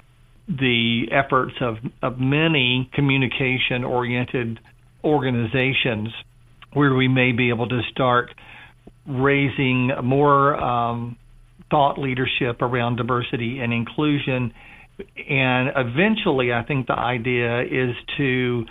the 0.49 1.09
efforts 1.11 1.55
of, 1.61 1.77
of 2.03 2.19
many 2.19 2.91
communication 2.95 3.85
oriented 3.85 4.59
organizations 5.05 6.09
where 6.73 6.95
we 6.95 7.09
may 7.09 7.33
be 7.33 7.51
able 7.51 7.69
to 7.69 7.83
start 7.91 8.31
raising 9.07 9.91
more 10.03 10.55
um, 10.57 11.17
thought 11.71 11.99
leadership 11.99 12.63
around 12.63 12.97
diversity 12.97 13.61
and 13.61 13.73
inclusion. 13.73 14.53
And 15.29 15.73
eventually, 15.77 16.53
I 16.53 16.63
think 16.63 16.87
the 16.87 16.99
idea 16.99 17.63
is 17.63 17.97
to 18.17 18.67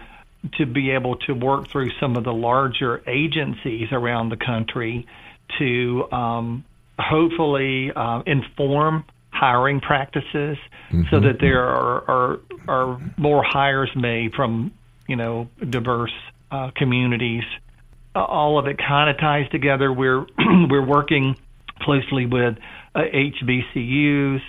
to 0.58 0.66
be 0.66 0.90
able 0.90 1.18
to 1.18 1.34
work 1.34 1.70
through 1.70 1.92
some 2.00 2.18
of 2.18 2.24
the 2.24 2.34
larger 2.34 3.04
agencies 3.08 3.90
around 3.92 4.30
the 4.30 4.38
country 4.38 5.06
to 5.60 6.12
um, 6.12 6.66
hopefully 7.02 7.92
uh, 7.96 8.22
inform 8.26 9.04
hiring 9.32 9.80
practices 9.80 10.58
mm-hmm. 10.90 11.04
so 11.10 11.20
that 11.20 11.40
there 11.40 11.64
are, 11.64 12.10
are, 12.10 12.40
are 12.68 13.12
more 13.18 13.44
hires 13.44 13.90
made 13.96 14.34
from 14.34 14.72
you 15.08 15.16
know 15.16 15.50
diverse 15.70 16.14
uh, 16.52 16.72
communities. 16.76 17.44
Uh, 18.16 18.24
all 18.24 18.60
of 18.60 18.68
it 18.68 18.78
kind 18.78 19.10
of 19.10 19.18
ties 19.18 19.50
together. 19.50 19.92
We're 19.92 20.26
we're 20.70 20.86
working 20.86 21.36
closely 21.82 22.26
with 22.26 22.58
uh, 22.94 23.00
HBCUs 23.00 24.42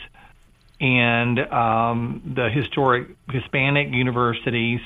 and 0.80 1.38
um, 1.38 2.34
the 2.34 2.50
historic 2.50 3.08
Hispanic 3.30 3.88
universities 3.92 4.80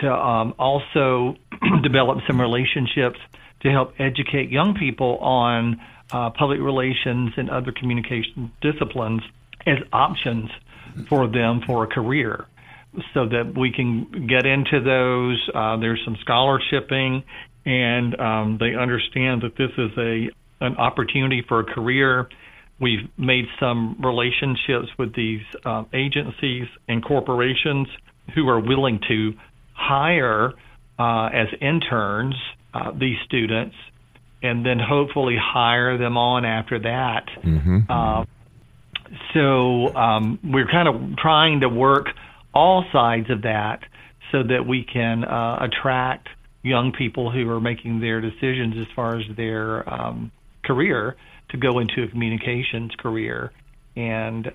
to 0.00 0.12
um, 0.12 0.54
also 0.58 1.36
develop 1.82 2.18
some 2.26 2.40
relationships 2.40 3.18
to 3.60 3.70
help 3.70 3.94
educate 3.98 4.50
young 4.50 4.74
people 4.74 5.18
on 5.18 5.80
uh, 6.12 6.30
public 6.30 6.60
relations 6.60 7.32
and 7.36 7.50
other 7.50 7.72
communication 7.72 8.52
disciplines 8.60 9.22
as 9.66 9.78
options 9.92 10.50
for 11.08 11.26
them 11.26 11.60
for 11.66 11.84
a 11.84 11.86
career 11.86 12.46
so 13.12 13.28
that 13.28 13.54
we 13.56 13.72
can 13.72 14.26
get 14.26 14.46
into 14.46 14.80
those. 14.80 15.50
Uh, 15.54 15.76
there's 15.76 16.00
some 16.04 16.16
scholarshiping, 16.26 17.24
and 17.64 18.18
um, 18.18 18.56
they 18.58 18.74
understand 18.74 19.42
that 19.42 19.56
this 19.56 19.70
is 19.76 19.90
a 19.98 20.30
an 20.64 20.76
opportunity 20.76 21.44
for 21.46 21.60
a 21.60 21.64
career. 21.64 22.28
We've 22.80 23.08
made 23.18 23.44
some 23.60 24.00
relationships 24.02 24.88
with 24.98 25.14
these 25.14 25.42
uh, 25.66 25.84
agencies 25.92 26.66
and 26.88 27.04
corporations 27.04 27.88
who 28.34 28.48
are 28.48 28.60
willing 28.60 29.00
to 29.08 29.34
hire 29.74 30.52
uh, 30.98 31.26
as 31.26 31.48
interns 31.60 32.34
uh, 32.72 32.92
these 32.92 33.18
students 33.26 33.74
and 34.42 34.64
then 34.64 34.78
hopefully 34.78 35.36
hire 35.40 35.98
them 35.98 36.16
on 36.16 36.44
after 36.44 36.78
that. 36.78 37.26
Mm-hmm. 37.42 37.78
Uh, 37.88 38.24
so 39.34 39.94
um, 39.94 40.38
we're 40.42 40.66
kind 40.68 40.88
of 40.88 41.16
trying 41.16 41.60
to 41.60 41.68
work 41.68 42.06
all 42.54 42.84
sides 42.92 43.30
of 43.30 43.42
that 43.42 43.80
so 44.32 44.42
that 44.42 44.66
we 44.66 44.82
can 44.82 45.24
uh, 45.24 45.58
attract 45.60 46.28
young 46.62 46.92
people 46.92 47.30
who 47.30 47.48
are 47.50 47.60
making 47.60 48.00
their 48.00 48.20
decisions 48.20 48.74
as 48.78 48.86
far 48.94 49.18
as 49.18 49.24
their 49.36 49.88
um, 49.88 50.32
career 50.64 51.16
to 51.50 51.56
go 51.56 51.78
into 51.78 52.02
a 52.02 52.08
communications 52.08 52.92
career. 52.98 53.52
And 53.94 54.50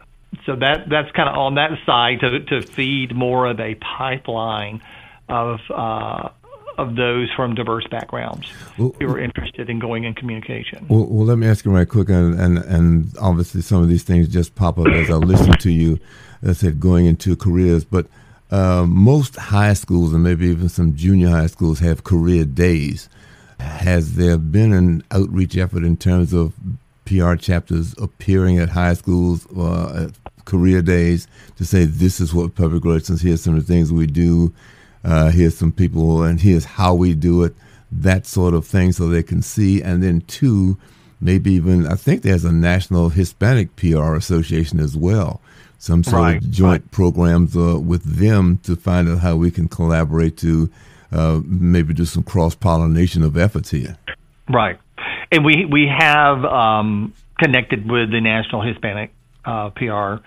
so 0.45 0.55
that 0.55 0.89
that's 0.89 1.11
kind 1.11 1.29
of 1.29 1.35
on 1.35 1.55
that 1.55 1.71
side 1.85 2.19
to, 2.21 2.39
to 2.45 2.61
feed 2.67 3.15
more 3.15 3.47
of 3.47 3.59
a 3.59 3.75
pipeline 3.75 4.81
of 5.29 5.59
uh, 5.73 6.29
of 6.77 6.95
those 6.95 7.29
from 7.35 7.55
diverse 7.55 7.85
backgrounds 7.87 8.47
well, 8.77 8.95
who 8.99 9.07
are 9.07 9.19
interested 9.19 9.69
in 9.69 9.79
going 9.79 10.03
in 10.03 10.13
communication. 10.13 10.85
Well, 10.89 11.05
well, 11.05 11.25
let 11.25 11.37
me 11.37 11.47
ask 11.47 11.65
you 11.65 11.71
right 11.71 11.87
quick, 11.87 12.09
and, 12.09 12.39
and, 12.39 12.57
and 12.59 13.17
obviously 13.19 13.61
some 13.61 13.81
of 13.81 13.89
these 13.89 14.03
things 14.03 14.27
just 14.27 14.55
pop 14.55 14.77
up 14.79 14.87
as 14.87 15.09
I 15.09 15.15
listen 15.15 15.53
to 15.53 15.71
you. 15.71 15.99
As 16.41 16.49
I 16.49 16.53
said, 16.53 16.79
going 16.79 17.05
into 17.05 17.35
careers, 17.35 17.85
but 17.85 18.07
uh, 18.49 18.85
most 18.87 19.35
high 19.35 19.73
schools 19.73 20.13
and 20.13 20.23
maybe 20.23 20.47
even 20.47 20.69
some 20.69 20.95
junior 20.95 21.29
high 21.29 21.47
schools 21.47 21.79
have 21.79 22.03
career 22.03 22.45
days. 22.45 23.09
Has 23.59 24.15
there 24.15 24.37
been 24.37 24.73
an 24.73 25.03
outreach 25.11 25.55
effort 25.55 25.83
in 25.83 25.95
terms 25.97 26.33
of 26.33 26.53
PR 27.05 27.35
chapters 27.35 27.93
appearing 27.99 28.57
at 28.57 28.69
high 28.69 28.93
schools 28.93 29.45
uh, 29.55 30.05
at 30.05 30.45
career 30.45 30.81
days 30.81 31.27
to 31.57 31.65
say 31.65 31.85
this 31.85 32.19
is 32.19 32.33
what 32.33 32.55
public 32.55 32.83
relations, 32.83 33.21
here's 33.21 33.41
some 33.41 33.55
of 33.55 33.65
the 33.65 33.73
things 33.73 33.93
we 33.93 34.07
do, 34.07 34.53
uh, 35.03 35.31
here's 35.31 35.57
some 35.57 35.71
people, 35.71 36.23
and 36.23 36.41
here's 36.41 36.65
how 36.65 36.93
we 36.93 37.13
do 37.13 37.43
it, 37.43 37.55
that 37.91 38.25
sort 38.25 38.53
of 38.53 38.65
thing, 38.65 38.91
so 38.91 39.07
they 39.07 39.23
can 39.23 39.41
see. 39.41 39.81
And 39.81 40.03
then, 40.03 40.21
two, 40.21 40.77
maybe 41.19 41.53
even, 41.53 41.87
I 41.87 41.95
think 41.95 42.21
there's 42.21 42.45
a 42.45 42.51
National 42.51 43.09
Hispanic 43.09 43.75
PR 43.75 44.15
Association 44.15 44.79
as 44.79 44.95
well. 44.95 45.41
Some 45.77 46.03
sort 46.03 46.21
right, 46.21 46.37
of 46.37 46.51
joint 46.51 46.83
right. 46.83 46.91
programs 46.91 47.57
uh, 47.57 47.79
with 47.79 48.03
them 48.03 48.59
to 48.63 48.75
find 48.75 49.09
out 49.09 49.19
how 49.19 49.35
we 49.35 49.49
can 49.49 49.67
collaborate 49.67 50.37
to 50.37 50.69
uh, 51.11 51.41
maybe 51.43 51.93
do 51.93 52.05
some 52.05 52.23
cross 52.23 52.53
pollination 52.53 53.23
of 53.23 53.35
efforts 53.35 53.71
here. 53.71 53.97
Right. 54.47 54.79
And 55.31 55.43
we, 55.43 55.65
we 55.65 55.87
have 55.87 56.45
um, 56.45 57.13
connected 57.39 57.89
with 57.89 58.11
the 58.11 58.21
National 58.21 58.61
Hispanic 58.61 59.11
uh, 59.43 59.71
PR 59.71 60.17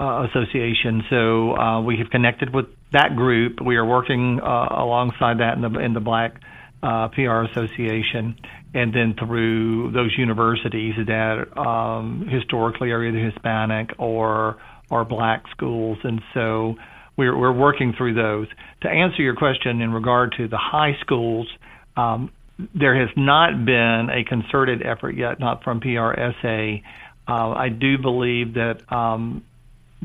uh, 0.00 0.26
Association. 0.28 1.04
So 1.08 1.56
uh, 1.56 1.80
we 1.82 1.98
have 1.98 2.10
connected 2.10 2.52
with 2.52 2.66
that 2.92 3.16
group. 3.16 3.60
We 3.64 3.76
are 3.76 3.84
working 3.84 4.40
uh, 4.42 4.68
alongside 4.70 5.38
that 5.38 5.54
in 5.56 5.62
the 5.62 5.78
in 5.80 5.92
the 5.94 6.00
Black 6.00 6.40
uh, 6.82 7.08
PR 7.08 7.42
Association, 7.42 8.36
and 8.74 8.94
then 8.94 9.14
through 9.18 9.92
those 9.92 10.14
universities 10.16 10.94
that 11.06 11.56
um, 11.58 12.26
historically 12.28 12.90
are 12.90 13.04
either 13.04 13.18
Hispanic 13.18 13.90
or 13.98 14.58
or 14.90 15.04
Black 15.04 15.44
schools, 15.50 15.98
and 16.04 16.20
so 16.34 16.76
we're 17.16 17.36
we're 17.36 17.52
working 17.52 17.94
through 17.96 18.14
those. 18.14 18.48
To 18.82 18.88
answer 18.88 19.22
your 19.22 19.36
question 19.36 19.80
in 19.80 19.92
regard 19.92 20.34
to 20.38 20.48
the 20.48 20.58
high 20.58 20.96
schools. 21.00 21.48
Um, 21.96 22.30
there 22.74 22.98
has 22.98 23.10
not 23.16 23.66
been 23.66 24.08
a 24.10 24.24
concerted 24.26 24.82
effort 24.82 25.14
yet, 25.14 25.38
not 25.38 25.62
from 25.62 25.80
PRSA. 25.80 26.82
Uh, 27.28 27.50
I 27.50 27.68
do 27.68 27.98
believe 27.98 28.54
that 28.54 28.80
um, 28.90 29.44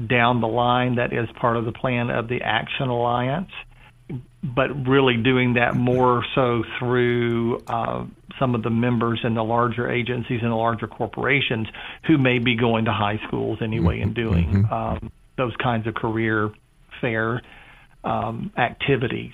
down 0.08 0.42
the 0.42 0.48
line 0.48 0.96
that 0.96 1.14
is 1.14 1.28
part 1.40 1.58
of 1.58 1.66
the 1.66 1.72
plan 1.72 2.10
of 2.10 2.28
the 2.28 2.42
Action 2.42 2.88
Alliance, 2.88 3.52
but 4.44 4.88
really 4.88 5.18
doing 5.18 5.54
that 5.54 5.76
more 5.76 6.26
so 6.34 6.64
through 6.80 7.60
uh, 7.68 8.06
some 8.40 8.56
of 8.56 8.64
the 8.64 8.70
members 8.70 9.20
in 9.24 9.36
the 9.36 9.44
larger 9.44 9.90
agencies 9.90 10.40
and 10.42 10.52
the 10.52 10.56
larger 10.56 10.88
corporations 10.88 11.68
who 12.08 12.18
may 12.18 12.40
be 12.40 12.56
going 12.56 12.86
to 12.86 12.92
high 12.92 13.20
schools 13.28 13.60
anyway 13.62 13.96
mm-hmm. 13.96 14.04
and 14.04 14.16
doing 14.16 14.50
mm-hmm. 14.64 14.74
um, 14.74 15.12
those 15.38 15.56
kinds 15.58 15.88
of 15.88 15.94
career 15.94 16.52
fair 17.00 17.42
um, 18.04 18.52
activities. 18.58 19.34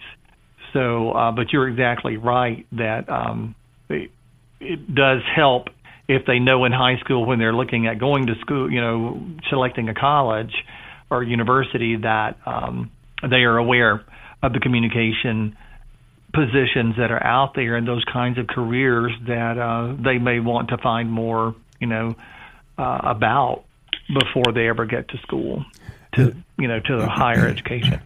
So, 0.73 1.11
uh, 1.11 1.31
but 1.31 1.53
you're 1.53 1.67
exactly 1.67 2.17
right 2.17 2.65
that 2.73 3.09
um, 3.09 3.55
it, 3.89 4.11
it 4.59 4.93
does 4.93 5.21
help 5.35 5.69
if 6.07 6.25
they 6.25 6.39
know 6.39 6.65
in 6.65 6.71
high 6.71 6.97
school 6.99 7.25
when 7.25 7.39
they're 7.39 7.53
looking 7.53 7.87
at 7.87 7.99
going 7.99 8.27
to 8.27 8.35
school, 8.41 8.71
you 8.71 8.81
know, 8.81 9.21
selecting 9.49 9.89
a 9.89 9.93
college 9.93 10.53
or 11.09 11.23
university 11.23 11.97
that 11.97 12.37
um, 12.45 12.91
they 13.21 13.43
are 13.43 13.57
aware 13.57 14.05
of 14.41 14.53
the 14.53 14.59
communication 14.59 15.57
positions 16.33 16.95
that 16.97 17.11
are 17.11 17.23
out 17.23 17.55
there 17.55 17.75
and 17.75 17.87
those 17.87 18.03
kinds 18.05 18.37
of 18.37 18.47
careers 18.47 19.11
that 19.27 19.57
uh, 19.57 19.95
they 20.01 20.17
may 20.17 20.39
want 20.39 20.69
to 20.69 20.77
find 20.77 21.11
more, 21.11 21.55
you 21.79 21.87
know, 21.87 22.15
uh, 22.77 22.99
about 23.03 23.63
before 24.07 24.53
they 24.53 24.69
ever 24.69 24.85
get 24.85 25.09
to 25.09 25.17
school, 25.19 25.65
to 26.15 26.35
you 26.57 26.67
know, 26.67 26.79
to 26.79 27.05
higher 27.05 27.47
education 27.47 28.01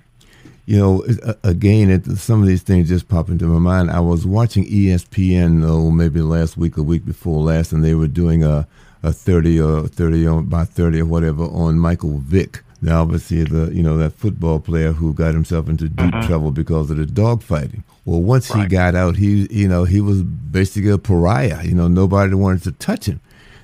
you 0.65 0.77
know, 0.77 1.05
again, 1.43 1.89
it, 1.89 2.05
some 2.17 2.41
of 2.41 2.47
these 2.47 2.61
things 2.61 2.89
just 2.89 3.07
pop 3.07 3.29
into 3.29 3.45
my 3.45 3.59
mind. 3.59 3.91
I 3.91 3.99
was 3.99 4.25
watching 4.25 4.65
ESPN, 4.65 5.63
oh, 5.65 5.91
maybe 5.91 6.21
last 6.21 6.57
week 6.57 6.77
a 6.77 6.83
week 6.83 7.05
before 7.05 7.41
last, 7.41 7.71
and 7.71 7.83
they 7.83 7.95
were 7.95 8.07
doing 8.07 8.43
a, 8.43 8.67
a 9.03 9.11
30 9.11 9.59
or 9.59 9.87
30 9.87 10.43
by 10.43 10.65
30 10.65 11.01
or 11.01 11.05
whatever 11.05 11.43
on 11.45 11.79
Michael 11.79 12.19
Vick. 12.19 12.63
Now, 12.83 13.01
obviously, 13.01 13.43
the 13.43 13.71
you 13.73 13.83
know 13.83 13.97
that 13.97 14.13
football 14.13 14.59
player 14.59 14.91
who 14.91 15.13
got 15.13 15.35
himself 15.35 15.69
into 15.69 15.87
deep 15.87 16.11
mm-hmm. 16.11 16.27
trouble 16.27 16.51
because 16.51 16.89
of 16.89 16.97
the 16.97 17.05
dog 17.05 17.43
fighting. 17.43 17.83
Well, 18.05 18.21
once 18.21 18.49
right. 18.49 18.63
he 18.63 18.67
got 18.67 18.95
out, 18.95 19.17
he 19.17 19.47
you 19.51 19.67
know 19.67 19.83
he 19.83 20.01
was 20.01 20.23
basically 20.23 20.89
a 20.89 20.97
pariah. 20.97 21.63
You 21.63 21.75
know, 21.75 21.87
nobody 21.87 22.33
wanted 22.33 22.63
to 22.63 22.71
touch 22.71 23.05
him. 23.05 23.19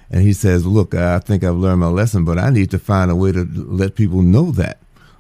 And 0.09 0.21
he 0.21 0.33
says, 0.33 0.65
Look, 0.65 0.93
I 0.93 1.19
think 1.19 1.43
I've 1.43 1.55
learned 1.55 1.81
my 1.81 1.87
lesson, 1.87 2.25
but 2.25 2.37
I 2.37 2.49
need 2.49 2.71
to 2.71 2.79
find 2.79 3.11
a 3.11 3.15
way 3.15 3.31
to 3.31 3.43
let 3.53 3.95
people 3.95 4.21
know 4.21 4.51
that. 4.51 4.77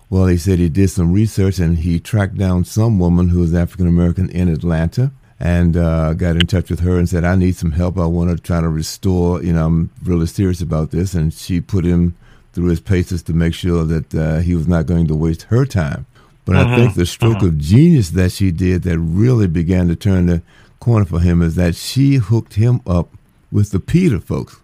Well, 0.09 0.27
he 0.27 0.37
said 0.37 0.59
he 0.59 0.69
did 0.69 0.89
some 0.89 1.11
research 1.11 1.59
and 1.59 1.79
he 1.79 1.99
tracked 1.99 2.37
down 2.37 2.63
some 2.63 2.97
woman 2.97 3.29
who 3.29 3.39
was 3.39 3.53
African 3.53 3.87
American 3.87 4.29
in 4.29 4.47
Atlanta 4.47 5.11
and 5.39 5.75
uh, 5.75 6.13
got 6.13 6.35
in 6.35 6.47
touch 6.47 6.69
with 6.69 6.79
her 6.79 6.97
and 6.97 7.07
said, 7.07 7.23
I 7.23 7.35
need 7.35 7.55
some 7.55 7.71
help. 7.71 7.97
I 7.97 8.05
want 8.05 8.29
to 8.29 8.41
try 8.41 8.61
to 8.61 8.69
restore, 8.69 9.43
you 9.43 9.53
know, 9.53 9.65
I'm 9.65 9.89
really 10.03 10.25
serious 10.25 10.61
about 10.61 10.91
this. 10.91 11.13
And 11.13 11.33
she 11.33 11.59
put 11.61 11.85
him 11.85 12.15
through 12.53 12.67
his 12.67 12.79
paces 12.79 13.21
to 13.23 13.33
make 13.33 13.53
sure 13.53 13.83
that 13.83 14.15
uh, 14.15 14.39
he 14.39 14.55
was 14.55 14.67
not 14.67 14.85
going 14.85 15.07
to 15.07 15.15
waste 15.15 15.43
her 15.43 15.65
time. 15.65 16.05
But 16.45 16.55
I 16.55 16.75
think 16.77 16.95
the 16.95 17.05
stroke 17.05 17.41
of 17.43 17.57
genius 17.57 18.11
that 18.11 18.31
she 18.31 18.51
did 18.51 18.83
that 18.83 18.97
really 18.97 19.47
began 19.47 19.89
to 19.89 19.97
turn 19.97 20.27
the 20.27 20.41
corner 20.79 21.03
for 21.03 21.19
him 21.19 21.41
is 21.41 21.55
that 21.55 21.75
she 21.75 22.15
hooked 22.15 22.53
him 22.53 22.79
up 22.87 23.09
with 23.51 23.71
the 23.71 23.81
PETA 23.81 24.21
folks. 24.21 24.57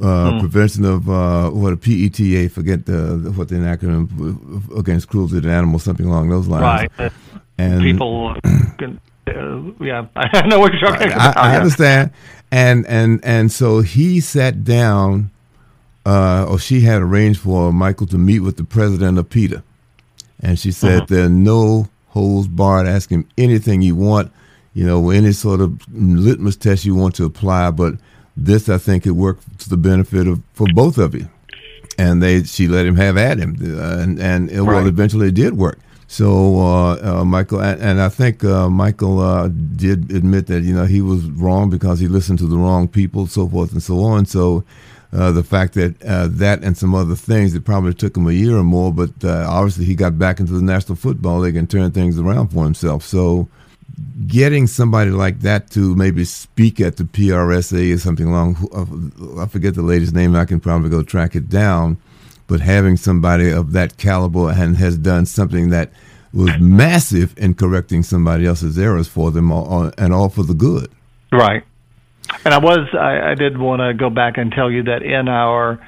Uh, 0.00 0.32
mm. 0.32 0.40
Prevention 0.40 0.84
of 0.84 1.08
uh, 1.08 1.50
what 1.50 1.72
a 1.72 1.76
PETA, 1.76 2.48
forget 2.50 2.86
the, 2.86 3.32
what 3.36 3.48
the 3.48 3.54
acronym 3.56 4.76
against 4.76 5.08
cruelty 5.08 5.40
to 5.40 5.48
animals, 5.48 5.84
something 5.84 6.06
along 6.06 6.30
those 6.30 6.48
lines. 6.48 6.90
Right. 6.98 7.12
And 7.58 7.80
people, 7.80 8.34
can, 8.78 9.00
uh, 9.28 9.84
yeah, 9.84 10.06
I 10.16 10.46
know 10.46 10.58
what 10.58 10.72
you're 10.72 10.90
talking 10.90 11.12
about. 11.12 11.36
I, 11.36 11.52
I 11.52 11.56
understand. 11.56 12.10
And 12.50 12.86
and 12.86 13.24
and 13.24 13.52
so 13.52 13.80
he 13.82 14.20
sat 14.20 14.64
down, 14.64 15.30
uh, 16.04 16.46
or 16.48 16.58
she 16.58 16.80
had 16.80 17.00
arranged 17.00 17.40
for 17.40 17.72
Michael 17.72 18.08
to 18.08 18.18
meet 18.18 18.40
with 18.40 18.56
the 18.56 18.64
president 18.64 19.18
of 19.18 19.30
PETA, 19.30 19.62
and 20.40 20.58
she 20.58 20.72
said 20.72 21.02
uh-huh. 21.02 21.06
there 21.08 21.26
are 21.26 21.30
no 21.30 21.88
holds 22.08 22.48
barred. 22.48 22.88
Ask 22.88 23.10
him 23.10 23.28
anything 23.38 23.80
you 23.80 23.94
want 23.94 24.32
you 24.74 24.84
know, 24.84 25.10
any 25.10 25.32
sort 25.32 25.60
of 25.60 25.80
litmus 25.92 26.56
test 26.56 26.84
you 26.84 26.94
want 26.94 27.14
to 27.14 27.24
apply. 27.24 27.70
But 27.70 27.94
this, 28.36 28.68
I 28.68 28.78
think, 28.78 29.06
it 29.06 29.12
worked 29.12 29.60
to 29.60 29.68
the 29.68 29.76
benefit 29.76 30.26
of 30.26 30.42
for 30.52 30.66
both 30.74 30.98
of 30.98 31.14
you. 31.14 31.28
And 31.96 32.22
they, 32.22 32.42
she 32.42 32.66
let 32.66 32.86
him 32.86 32.96
have 32.96 33.16
at 33.16 33.38
him, 33.38 33.56
uh, 33.60 33.98
and 33.98 34.18
and 34.18 34.50
it, 34.50 34.60
right. 34.60 34.66
well, 34.66 34.86
eventually 34.88 35.28
it 35.28 35.34
did 35.34 35.56
work. 35.56 35.78
So 36.08 36.58
uh, 36.58 37.20
uh, 37.20 37.24
Michael, 37.24 37.60
and, 37.60 37.80
and, 37.80 38.00
I 38.00 38.08
think 38.08 38.44
uh, 38.44 38.68
Michael 38.68 39.20
uh, 39.20 39.48
did 39.48 40.12
admit 40.12 40.48
that 40.48 40.62
you 40.62 40.74
know 40.74 40.86
he 40.86 41.00
was 41.00 41.24
wrong 41.26 41.70
because 41.70 42.00
he 42.00 42.08
listened 42.08 42.40
to 42.40 42.46
the 42.46 42.58
wrong 42.58 42.88
people, 42.88 43.26
so 43.26 43.48
forth 43.48 43.72
and 43.72 43.82
so 43.82 44.00
on. 44.02 44.26
So 44.26 44.64
uh, 45.14 45.30
the 45.30 45.44
fact 45.44 45.74
that 45.74 46.02
uh, 46.02 46.28
that 46.30 46.62
and 46.64 46.76
some 46.76 46.94
other 46.94 47.14
things, 47.14 47.54
it 47.54 47.64
probably 47.64 47.94
took 47.94 48.16
him 48.16 48.26
a 48.26 48.32
year 48.32 48.56
or 48.56 48.64
more, 48.64 48.92
but 48.92 49.10
uh, 49.22 49.46
obviously 49.48 49.84
he 49.84 49.94
got 49.94 50.18
back 50.18 50.40
into 50.40 50.52
the 50.52 50.62
National 50.62 50.96
Football 50.96 51.40
League 51.40 51.56
and 51.56 51.70
turned 51.70 51.94
things 51.94 52.18
around 52.18 52.48
for 52.48 52.64
himself. 52.64 53.04
So 53.04 53.48
getting 54.26 54.66
somebody 54.66 55.10
like 55.10 55.40
that 55.40 55.70
to 55.70 55.94
maybe 55.94 56.24
speak 56.24 56.80
at 56.80 56.96
the 56.96 57.04
PRSA 57.04 57.94
or 57.94 57.98
something 57.98 58.26
along, 58.26 58.56
I 59.38 59.46
forget 59.46 59.74
the 59.74 59.82
lady's 59.82 60.12
name, 60.12 60.34
I 60.34 60.44
can 60.44 60.60
probably 60.60 60.90
go 60.90 61.02
track 61.02 61.34
it 61.36 61.48
down, 61.48 61.98
but 62.46 62.60
having 62.60 62.96
somebody 62.96 63.50
of 63.50 63.72
that 63.72 63.96
caliber 63.96 64.50
and 64.50 64.76
has 64.76 64.98
done 64.98 65.26
something 65.26 65.70
that 65.70 65.90
was 66.32 66.50
massive 66.58 67.34
in 67.38 67.54
correcting 67.54 68.02
somebody 68.02 68.44
else's 68.46 68.78
errors 68.78 69.06
for 69.06 69.30
them 69.30 69.52
and 69.52 70.12
all 70.12 70.28
for 70.28 70.42
the 70.42 70.54
good. 70.54 70.90
Right. 71.30 71.62
And 72.44 72.52
I 72.52 72.58
was, 72.58 72.88
I, 72.92 73.30
I 73.30 73.34
did 73.34 73.58
want 73.58 73.80
to 73.80 73.94
go 73.94 74.10
back 74.10 74.36
and 74.36 74.50
tell 74.50 74.70
you 74.70 74.84
that 74.84 75.02
in 75.02 75.28
our, 75.28 75.78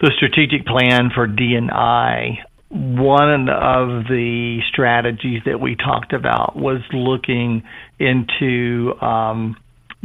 the 0.00 0.12
strategic 0.16 0.66
plan 0.66 1.10
for 1.14 1.26
D&I, 1.26 2.44
one 2.70 3.48
of 3.48 4.04
the 4.04 4.60
strategies 4.72 5.42
that 5.44 5.60
we 5.60 5.74
talked 5.74 6.12
about 6.12 6.54
was 6.54 6.80
looking 6.92 7.64
into 7.98 8.94
um, 9.00 9.56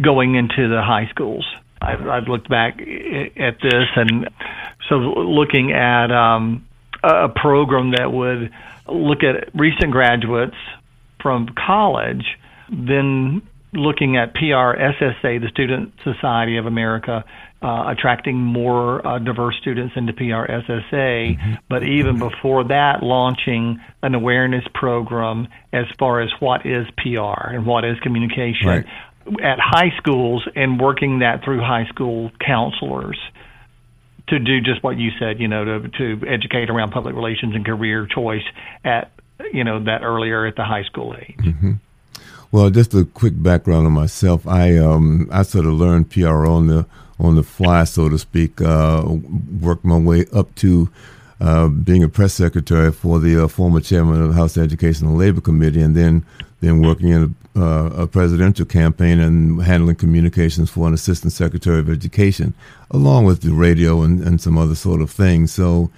going 0.01 0.35
into 0.35 0.67
the 0.67 0.81
high 0.81 1.07
schools. 1.11 1.45
I've, 1.81 2.07
I've, 2.07 2.27
looked 2.27 2.49
back 2.49 2.79
at 2.79 3.61
this, 3.61 3.85
and 3.95 4.29
so 4.89 4.95
looking 4.95 5.73
at 5.73 6.11
um, 6.11 6.65
a 7.03 7.29
program 7.29 7.91
that 7.91 8.11
would 8.11 8.51
look 8.87 9.23
at 9.23 9.53
recent 9.53 9.91
graduates 9.91 10.55
from 11.21 11.49
college, 11.49 12.25
then 12.69 13.43
looking 13.73 14.17
at 14.17 14.33
PRSSA, 14.33 15.41
the 15.41 15.49
Student 15.51 15.93
Society 16.03 16.57
of 16.57 16.65
America, 16.65 17.23
uh, 17.65 17.89
attracting 17.89 18.37
more 18.37 19.05
uh, 19.05 19.17
diverse 19.17 19.55
students 19.59 19.95
into 19.97 20.13
PRSSA, 20.13 20.91
mm-hmm. 20.91 21.53
but 21.67 21.81
even 21.81 22.19
before 22.19 22.63
that, 22.65 23.01
launching 23.01 23.81
an 24.03 24.13
awareness 24.13 24.63
program 24.75 25.47
as 25.73 25.85
far 25.97 26.21
as 26.21 26.29
what 26.39 26.63
is 26.63 26.85
PR 26.97 27.49
and 27.49 27.65
what 27.65 27.83
is 27.83 27.99
communication 28.01 28.67
right. 28.67 28.85
at 29.41 29.57
high 29.59 29.91
schools 29.97 30.47
and 30.55 30.79
working 30.79 31.19
that 31.19 31.43
through 31.43 31.59
high 31.59 31.87
school 31.87 32.29
counselors 32.39 33.17
to 34.27 34.37
do 34.37 34.61
just 34.61 34.83
what 34.83 34.99
you 34.99 35.09
said, 35.17 35.39
you 35.39 35.47
know, 35.47 35.65
to, 35.65 35.89
to 35.89 36.27
educate 36.27 36.69
around 36.69 36.91
public 36.91 37.15
relations 37.15 37.55
and 37.55 37.65
career 37.65 38.05
choice 38.05 38.45
at, 38.83 39.09
you 39.51 39.63
know, 39.63 39.83
that 39.85 40.03
earlier 40.03 40.45
at 40.45 40.55
the 40.55 40.63
high 40.63 40.83
school 40.83 41.15
age. 41.19 41.39
Mm-hmm. 41.39 41.71
Well, 42.51 42.69
just 42.69 42.93
a 42.93 43.05
quick 43.05 43.33
background 43.41 43.87
on 43.87 43.93
myself. 43.93 44.45
I 44.47 44.77
um, 44.77 45.27
I 45.31 45.41
sort 45.41 45.65
of 45.65 45.73
learned 45.73 46.11
PR 46.11 46.45
on 46.45 46.67
the 46.67 46.85
on 47.19 47.35
the 47.35 47.43
fly, 47.43 47.83
so 47.83 48.09
to 48.09 48.17
speak. 48.17 48.61
Uh, 48.61 49.03
worked 49.59 49.85
my 49.85 49.97
way 49.97 50.25
up 50.33 50.53
to 50.55 50.89
uh, 51.39 51.67
being 51.67 52.03
a 52.03 52.09
press 52.09 52.33
secretary 52.33 52.91
for 52.91 53.19
the 53.19 53.43
uh, 53.43 53.47
former 53.47 53.81
chairman 53.81 54.21
of 54.21 54.29
the 54.29 54.35
House 54.35 54.57
Education 54.57 55.07
and 55.07 55.17
Labor 55.17 55.41
Committee, 55.41 55.81
and 55.81 55.95
then 55.95 56.25
then 56.61 56.81
working 56.81 57.09
in 57.09 57.35
a, 57.55 57.61
uh, 57.61 57.89
a, 58.03 58.07
presidential 58.07 58.65
campaign 58.65 59.19
and 59.19 59.61
handling 59.61 59.95
communications 59.95 60.69
for 60.69 60.87
an 60.87 60.93
assistant 60.93 61.33
secretary 61.33 61.79
of 61.79 61.89
education, 61.89 62.53
along 62.89 63.25
with 63.25 63.41
the 63.41 63.53
radio 63.53 64.01
and, 64.01 64.21
and 64.21 64.41
some 64.41 64.57
other 64.57 64.73
sort 64.73 65.01
of 65.01 65.11
things. 65.11 65.53
So 65.53 65.91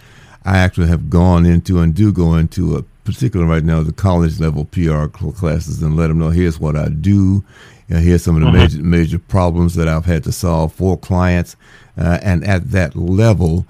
I 0.44 0.58
actually 0.58 0.88
have 0.88 1.10
gone 1.10 1.46
into 1.46 1.80
and 1.80 1.94
do 1.94 2.12
go 2.12 2.36
into 2.36 2.76
a 2.76 2.84
particular 3.04 3.46
right 3.46 3.64
now 3.64 3.84
the 3.84 3.94
college 3.94 4.40
level 4.40 4.66
PR 4.66 5.06
classes 5.06 5.82
and 5.82 5.96
let 5.96 6.08
them 6.08 6.20
know 6.20 6.30
here's 6.30 6.60
what 6.60 6.76
I 6.76 6.90
do. 6.90 7.44
You 7.88 7.96
know, 7.96 8.02
here's 8.02 8.24
some 8.24 8.36
of 8.36 8.42
the 8.42 8.48
uh-huh. 8.48 8.58
major 8.58 8.84
major 8.84 9.20
problems 9.20 9.76
that 9.76 9.88
I've 9.88 10.06
had 10.06 10.24
to 10.26 10.32
solve 10.32 10.74
for 10.74 10.98
clients, 10.98 11.56
uh, 11.98 12.20
and 12.22 12.44
at 12.44 12.72
that 12.72 12.96
level, 12.96 13.66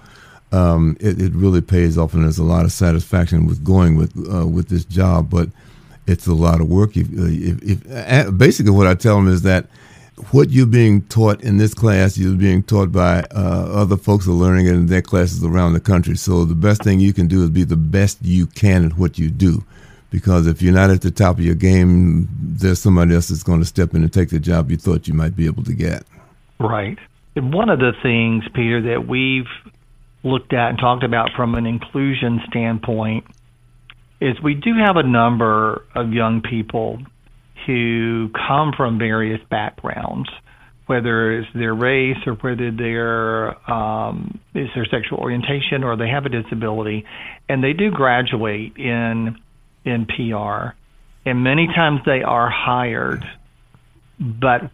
um, 0.52 0.98
it, 1.00 1.22
it, 1.22 1.34
really 1.34 1.62
pays 1.62 1.98
off, 1.98 2.14
and 2.14 2.24
there's 2.24 2.40
a 2.40 2.44
lot 2.44 2.66
of 2.66 2.72
satisfaction 2.72 3.46
with 3.46 3.64
going 3.64 3.96
with 3.96 4.16
uh, 4.34 4.48
with 4.48 4.70
this 4.70 4.86
job. 4.86 5.30
But 5.30 5.50
it's 6.08 6.26
a 6.26 6.34
lot 6.34 6.62
of 6.62 6.68
work. 6.68 6.98
If, 6.98 7.08
uh, 7.08 7.28
if, 7.28 7.86
if 7.86 8.38
basically 8.38 8.72
what 8.72 8.88
I 8.88 8.96
tell 8.96 9.18
them 9.18 9.28
is 9.28 9.44
that 9.44 9.68
what 10.32 10.50
you're 10.50 10.66
being 10.66 11.04
taught 11.04 11.42
in 11.42 11.58
this 11.58 11.74
class, 11.74 12.18
you're 12.18 12.36
being 12.36 12.64
taught 12.64 12.92
by 12.92 13.20
uh, 13.36 13.70
other 13.72 13.98
folks 13.98 14.26
who 14.26 14.32
are 14.32 14.46
learning 14.46 14.66
it 14.66 14.74
in 14.74 14.88
their 14.88 15.02
classes 15.02 15.44
around 15.44 15.74
the 15.74 15.80
country. 15.80 16.16
So 16.18 16.44
the 16.44 16.56
best 16.56 16.84
thing 16.84 17.00
you 17.00 17.14
can 17.14 17.28
do 17.28 17.44
is 17.44 17.52
be 17.52 17.64
the 17.64 17.76
best 17.76 18.18
you 18.22 18.48
can 18.48 18.86
at 18.86 18.98
what 18.98 19.20
you 19.20 19.30
do. 19.30 19.64
Because 20.10 20.48
if 20.48 20.62
you're 20.62 20.74
not 20.74 20.90
at 20.90 21.02
the 21.02 21.12
top 21.12 21.38
of 21.38 21.44
your 21.44 21.56
game, 21.56 22.30
there's 22.40 22.80
somebody 22.80 23.14
else 23.14 23.28
that's 23.28 23.44
going 23.44 23.60
to 23.60 23.66
step 23.66 23.94
in 23.94 24.04
and 24.04 24.14
take 24.14 24.30
the 24.30 24.40
job 24.40 24.72
you 24.72 24.78
thought 24.78 25.08
you 25.08 25.14
might 25.14 25.36
be 25.36 25.46
able 25.46 25.64
to 25.64 25.74
get. 25.74 26.04
Right. 26.60 26.98
And 27.36 27.54
one 27.54 27.70
of 27.70 27.80
the 27.80 27.92
things, 28.02 28.44
Peter, 28.54 28.82
that 28.94 29.08
we've 29.08 29.46
looked 30.24 30.54
at 30.54 30.70
and 30.70 30.80
talked 30.80 31.04
about 31.04 31.30
from 31.36 31.56
an 31.56 31.66
inclusion 31.66 32.42
standpoint 32.48 33.26
is 34.20 34.42
we 34.42 34.56
do 34.56 34.74
have 34.76 34.98
a 34.98 35.04
number 35.04 35.86
of 35.94 36.12
young 36.12 36.42
people 36.42 37.00
who 37.66 38.30
come 38.48 38.74
from 38.76 38.98
various 38.98 39.42
backgrounds, 39.50 40.30
whether 40.88 41.40
it's 41.40 41.50
their 41.54 41.76
race 41.76 42.18
or 42.26 42.34
whether 42.34 42.72
their 42.72 43.72
um, 43.72 44.40
is 44.56 44.70
their 44.74 44.86
sexual 44.86 45.20
orientation 45.20 45.84
or 45.84 45.96
they 45.96 46.10
have 46.10 46.26
a 46.26 46.30
disability, 46.30 47.06
and 47.48 47.64
they 47.64 47.74
do 47.74 47.92
graduate 47.92 48.76
in 48.78 49.38
in 49.88 50.06
PR, 50.06 50.76
and 51.26 51.44
many 51.44 51.68
times 51.68 52.02
they 52.06 52.22
are 52.22 52.50
hired, 52.50 53.24
but 54.20 54.70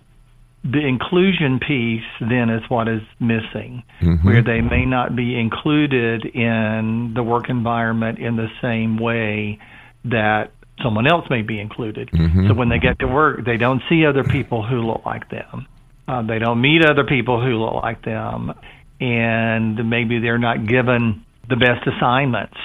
the 0.64 0.80
inclusion 0.80 1.60
piece 1.60 2.04
then 2.22 2.50
is 2.50 2.62
what 2.70 2.88
is 2.88 3.02
missing, 3.20 3.84
mm-hmm. 4.02 4.26
where 4.26 4.42
they 4.42 4.62
may 4.62 4.86
not 4.86 5.16
be 5.16 5.38
included 5.38 6.26
in 6.26 7.12
the 7.16 7.24
work 7.24 7.50
environment 7.50 8.20
in 8.20 8.38
the 8.38 8.48
same 8.62 8.98
way 8.98 9.60
that 10.06 10.52
someone 10.82 11.06
else 11.06 11.26
may 11.30 11.42
be 11.42 11.60
included. 11.60 12.10
Mm-hmm. 12.12 12.48
So 12.48 12.54
when 12.54 12.70
they 12.70 12.80
get 12.80 13.00
to 13.00 13.08
work, 13.08 13.46
they 13.46 13.58
don't 13.58 13.82
see 13.90 14.06
other 14.06 14.24
people 14.24 14.66
who 14.66 14.82
look 14.82 15.06
like 15.06 15.30
them. 15.30 15.68
Uh, 16.08 16.22
they 16.22 16.40
don't 16.40 16.62
meet 16.62 16.84
other 16.84 17.04
people 17.04 17.42
who 17.42 17.62
look 17.64 17.76
like 17.76 18.04
them, 18.04 18.54
and 19.00 19.90
maybe 19.90 20.20
they're 20.20 20.38
not 20.38 20.66
given 20.66 21.26
the 21.50 21.56
best 21.56 21.86
assignments. 21.88 22.58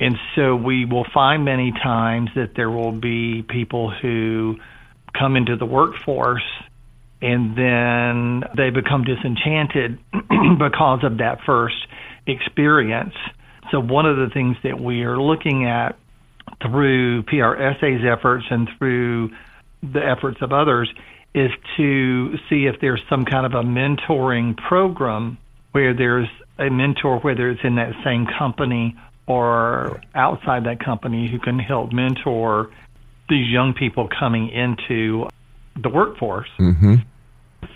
And 0.00 0.16
so 0.36 0.54
we 0.54 0.84
will 0.84 1.06
find 1.12 1.44
many 1.44 1.72
times 1.72 2.30
that 2.36 2.54
there 2.54 2.70
will 2.70 2.92
be 2.92 3.42
people 3.42 3.90
who 3.90 4.58
come 5.12 5.36
into 5.36 5.56
the 5.56 5.66
workforce 5.66 6.44
and 7.20 7.56
then 7.56 8.44
they 8.56 8.70
become 8.70 9.02
disenchanted 9.02 9.98
because 10.58 11.00
of 11.02 11.18
that 11.18 11.40
first 11.44 11.76
experience. 12.26 13.14
So 13.72 13.80
one 13.80 14.06
of 14.06 14.16
the 14.16 14.28
things 14.32 14.56
that 14.62 14.80
we 14.80 15.02
are 15.02 15.20
looking 15.20 15.66
at 15.66 15.98
through 16.62 17.24
PRSA's 17.24 18.04
efforts 18.06 18.44
and 18.50 18.68
through 18.78 19.30
the 19.82 20.04
efforts 20.04 20.38
of 20.42 20.52
others 20.52 20.92
is 21.34 21.50
to 21.76 22.36
see 22.48 22.66
if 22.66 22.80
there's 22.80 23.02
some 23.10 23.24
kind 23.24 23.46
of 23.46 23.52
a 23.52 23.62
mentoring 23.62 24.56
program 24.56 25.38
where 25.72 25.94
there's 25.94 26.28
a 26.58 26.70
mentor, 26.70 27.18
whether 27.18 27.50
it's 27.50 27.60
in 27.64 27.76
that 27.76 27.92
same 28.04 28.26
company 28.38 28.96
or 29.28 30.00
outside 30.14 30.64
that 30.64 30.82
company, 30.82 31.30
who 31.30 31.38
can 31.38 31.58
help 31.58 31.92
mentor 31.92 32.70
these 33.28 33.48
young 33.48 33.74
people 33.74 34.08
coming 34.18 34.48
into 34.48 35.28
the 35.80 35.88
workforce 35.88 36.48
mm-hmm. 36.58 36.94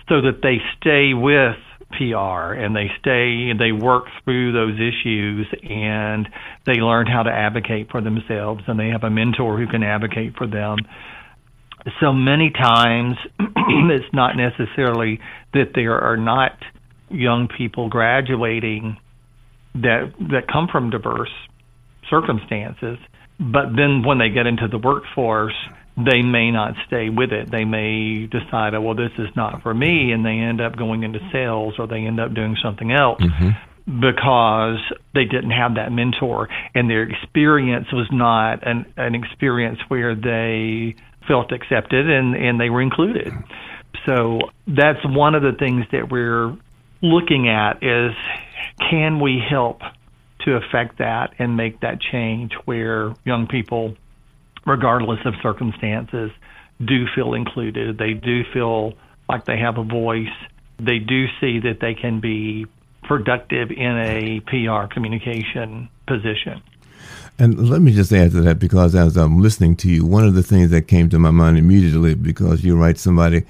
so 0.09 0.21
that 0.21 0.39
they 0.41 0.57
stay 0.79 1.13
with 1.13 1.55
PR 1.91 2.53
and 2.53 2.75
they 2.75 2.89
stay 2.99 3.49
and 3.49 3.59
they 3.59 3.71
work 3.71 4.05
through 4.23 4.51
those 4.51 4.75
issues 4.75 5.47
and 5.61 6.27
they 6.65 6.81
learn 6.81 7.05
how 7.05 7.23
to 7.23 7.31
advocate 7.31 7.89
for 7.91 8.01
themselves 8.01 8.63
and 8.67 8.79
they 8.79 8.89
have 8.89 9.03
a 9.03 9.09
mentor 9.09 9.57
who 9.57 9.67
can 9.67 9.83
advocate 9.83 10.35
for 10.35 10.47
them. 10.47 10.77
So 11.99 12.13
many 12.13 12.49
times 12.49 13.15
it's 13.39 14.13
not 14.13 14.35
necessarily 14.35 15.19
that 15.53 15.73
there 15.75 15.99
are 15.99 16.17
not 16.17 16.57
young 17.09 17.47
people 17.47 17.89
graduating 17.89 18.97
that 19.75 20.13
that 20.31 20.47
come 20.51 20.67
from 20.71 20.89
diverse 20.89 21.31
circumstances, 22.09 22.97
but 23.39 23.75
then 23.75 24.03
when 24.03 24.19
they 24.19 24.29
get 24.29 24.45
into 24.45 24.67
the 24.67 24.77
workforce, 24.77 25.55
they 25.97 26.21
may 26.21 26.51
not 26.51 26.75
stay 26.87 27.09
with 27.09 27.31
it. 27.31 27.51
They 27.51 27.65
may 27.65 28.27
decide, 28.27 28.73
oh, 28.73 28.81
well, 28.81 28.95
this 28.95 29.11
is 29.17 29.29
not 29.35 29.61
for 29.61 29.73
me, 29.73 30.11
and 30.11 30.25
they 30.25 30.37
end 30.37 30.61
up 30.61 30.75
going 30.75 31.03
into 31.03 31.19
sales 31.31 31.75
or 31.77 31.87
they 31.87 32.05
end 32.05 32.19
up 32.19 32.33
doing 32.33 32.55
something 32.61 32.91
else. 32.91 33.21
Mm-hmm 33.21 33.49
because 33.85 34.79
they 35.13 35.25
didn't 35.25 35.51
have 35.51 35.75
that 35.75 35.91
mentor 35.91 36.47
and 36.73 36.89
their 36.89 37.03
experience 37.03 37.87
was 37.91 38.07
not 38.11 38.65
an, 38.65 38.85
an 38.95 39.13
experience 39.13 39.79
where 39.89 40.15
they 40.15 40.95
felt 41.27 41.51
accepted 41.51 42.09
and, 42.09 42.35
and 42.35 42.59
they 42.59 42.69
were 42.69 42.81
included. 42.81 43.33
So 44.05 44.39
that's 44.67 44.99
one 45.03 45.35
of 45.35 45.43
the 45.43 45.51
things 45.51 45.85
that 45.91 46.09
we're 46.09 46.55
looking 47.01 47.49
at 47.49 47.83
is 47.83 48.15
can 48.89 49.19
we 49.19 49.39
help 49.47 49.81
to 50.41 50.55
affect 50.55 50.97
that 50.97 51.33
and 51.39 51.55
make 51.55 51.79
that 51.81 52.01
change 52.01 52.51
where 52.65 53.13
young 53.23 53.47
people 53.47 53.95
regardless 54.65 55.19
of 55.25 55.33
circumstances, 55.41 56.31
do 56.83 57.05
feel 57.15 57.33
included. 57.33 57.97
They 57.97 58.13
do 58.13 58.43
feel 58.53 58.93
like 59.29 59.45
they 59.45 59.57
have 59.57 59.77
a 59.77 59.83
voice. 59.83 60.27
They 60.79 60.99
do 60.99 61.27
see 61.39 61.59
that 61.59 61.79
they 61.79 61.93
can 61.93 62.19
be 62.19 62.65
productive 63.03 63.71
in 63.71 63.97
a 63.97 64.39
PR 64.41 64.87
communication 64.87 65.89
position. 66.07 66.61
And 67.39 67.69
let 67.69 67.81
me 67.81 67.93
just 67.93 68.11
add 68.13 68.31
to 68.31 68.41
that 68.41 68.59
because 68.59 68.95
as 68.95 69.17
I'm 69.17 69.41
listening 69.41 69.75
to 69.77 69.89
you, 69.89 70.05
one 70.05 70.25
of 70.25 70.35
the 70.35 70.43
things 70.43 70.69
that 70.69 70.83
came 70.83 71.09
to 71.09 71.19
my 71.19 71.31
mind 71.31 71.57
immediately, 71.57 72.13
because 72.13 72.63
you're 72.63 72.77
right, 72.77 72.97
somebody, 72.97 73.43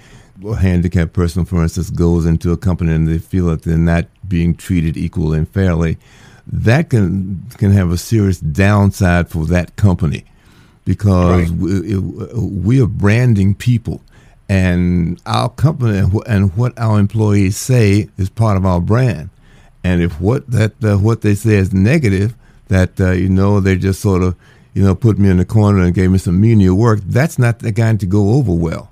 handicapped 0.52 1.14
person, 1.14 1.46
for 1.46 1.64
instance, 1.64 1.90
goes 1.90 2.26
into 2.26 2.52
a 2.52 2.58
company 2.58 2.94
and 2.94 3.08
they 3.08 3.18
feel 3.18 3.48
that 3.48 3.64
they're 3.64 3.78
not 3.78 4.06
being 4.28 4.56
treated 4.56 4.98
equally 4.98 5.38
and 5.38 5.50
fairly, 5.50 5.98
that 6.46 6.90
can 6.90 7.44
can 7.58 7.72
have 7.72 7.92
a 7.92 7.98
serious 7.98 8.40
downside 8.40 9.30
for 9.30 9.46
that 9.46 9.76
company. 9.76 10.26
Because 10.86 11.50
right. 11.50 11.60
we, 11.60 11.98
we, 11.98 12.82
are 12.82 12.88
branding 12.88 13.56
people 13.56 14.02
and 14.50 15.22
our 15.26 15.48
company 15.48 16.04
and 16.26 16.54
what 16.58 16.78
our 16.78 17.00
employees 17.00 17.56
say 17.56 18.10
is 18.18 18.30
part 18.30 18.58
of 18.58 18.66
our 18.66 18.82
brand. 18.82 19.30
And 19.86 20.02
if 20.02 20.20
what 20.20 20.50
that 20.52 20.74
uh, 20.84 20.98
what 20.98 21.22
they 21.22 21.36
say 21.36 21.56
is 21.56 21.74
negative 21.74 22.36
that 22.68 23.00
uh, 23.00 23.12
you 23.12 23.30
know 23.30 23.60
they 23.60 23.76
just 23.76 24.02
sort 24.02 24.24
of 24.24 24.36
you 24.74 24.84
know 24.84 24.96
put 24.96 25.18
me 25.18 25.30
in 25.30 25.38
the 25.38 25.46
corner 25.46 25.82
and 25.82 25.94
gave 25.94 26.12
me 26.12 26.18
some 26.18 26.40
menial 26.40 26.76
work 26.76 27.00
that's 27.06 27.38
not 27.38 27.60
the 27.60 27.72
kind 27.72 28.00
to 28.00 28.06
go 28.06 28.34
over 28.34 28.54
well 28.54 28.92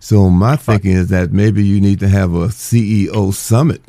so 0.00 0.28
my 0.28 0.56
thinking 0.56 0.92
is 0.92 1.08
that 1.08 1.32
maybe 1.32 1.64
you 1.64 1.80
need 1.80 2.00
to 2.00 2.08
have 2.08 2.34
a 2.34 2.48
ceo 2.48 3.32
summit 3.32 3.80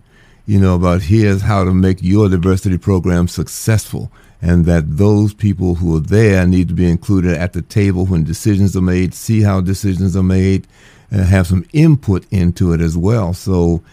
you 0.46 0.60
know 0.60 0.76
about 0.76 1.02
here's 1.02 1.42
how 1.42 1.64
to 1.64 1.74
make 1.74 1.98
your 2.02 2.30
diversity 2.30 2.78
program 2.78 3.28
successful 3.28 4.12
and 4.42 4.66
that 4.66 4.98
those 4.98 5.34
people 5.34 5.76
who 5.76 5.96
are 5.96 6.02
there 6.02 6.46
need 6.48 6.68
to 6.68 6.74
be 6.74 6.90
included 6.90 7.38
at 7.38 7.54
the 7.54 7.62
table 7.62 8.06
when 8.06 8.24
decisions 8.24 8.76
are 8.76 8.82
made, 8.82 9.14
see 9.14 9.42
how 9.42 9.62
decisions 9.62 10.16
are 10.16 10.24
made, 10.24 10.68
and 11.12 11.22
have 11.22 11.46
some 11.46 11.66
input 11.74 12.26
into 12.32 12.74
it 12.74 12.82
as 12.82 12.98
well. 12.98 13.34
So, 13.34 13.84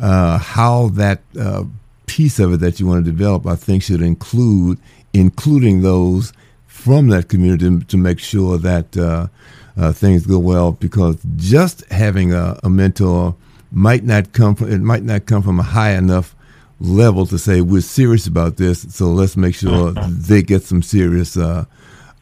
uh, 0.00 0.38
how 0.38 0.88
that 0.90 1.20
uh, 1.38 1.64
piece 2.06 2.40
of 2.40 2.54
it 2.54 2.60
that 2.60 2.80
you 2.80 2.86
want 2.86 3.04
to 3.04 3.10
develop, 3.10 3.46
I 3.46 3.54
think, 3.54 3.82
should 3.82 4.02
include 4.02 4.78
including 5.12 5.82
those 5.82 6.32
from 6.66 7.08
that 7.08 7.28
community 7.28 7.84
to 7.84 7.96
make 7.96 8.18
sure 8.18 8.58
that 8.58 8.96
uh, 8.96 9.28
uh 9.76 9.92
things 9.92 10.26
go 10.26 10.38
well. 10.38 10.72
Because 10.72 11.18
just 11.36 11.84
having 11.90 12.32
a, 12.32 12.58
a 12.62 12.70
mentor 12.70 13.34
might 13.70 14.04
not 14.04 14.32
come 14.32 14.54
from 14.54 14.70
it 14.72 14.78
might 14.78 15.02
not 15.02 15.26
come 15.26 15.42
from 15.42 15.58
a 15.58 15.62
high 15.62 15.92
enough 15.92 16.34
level 16.80 17.26
to 17.26 17.38
say 17.38 17.60
we're 17.60 17.80
serious 17.80 18.26
about 18.26 18.56
this. 18.56 18.82
So 18.94 19.06
let's 19.06 19.36
make 19.36 19.54
sure 19.54 19.92
they 20.08 20.42
get 20.42 20.62
some 20.62 20.82
serious 20.82 21.36
uh, 21.36 21.64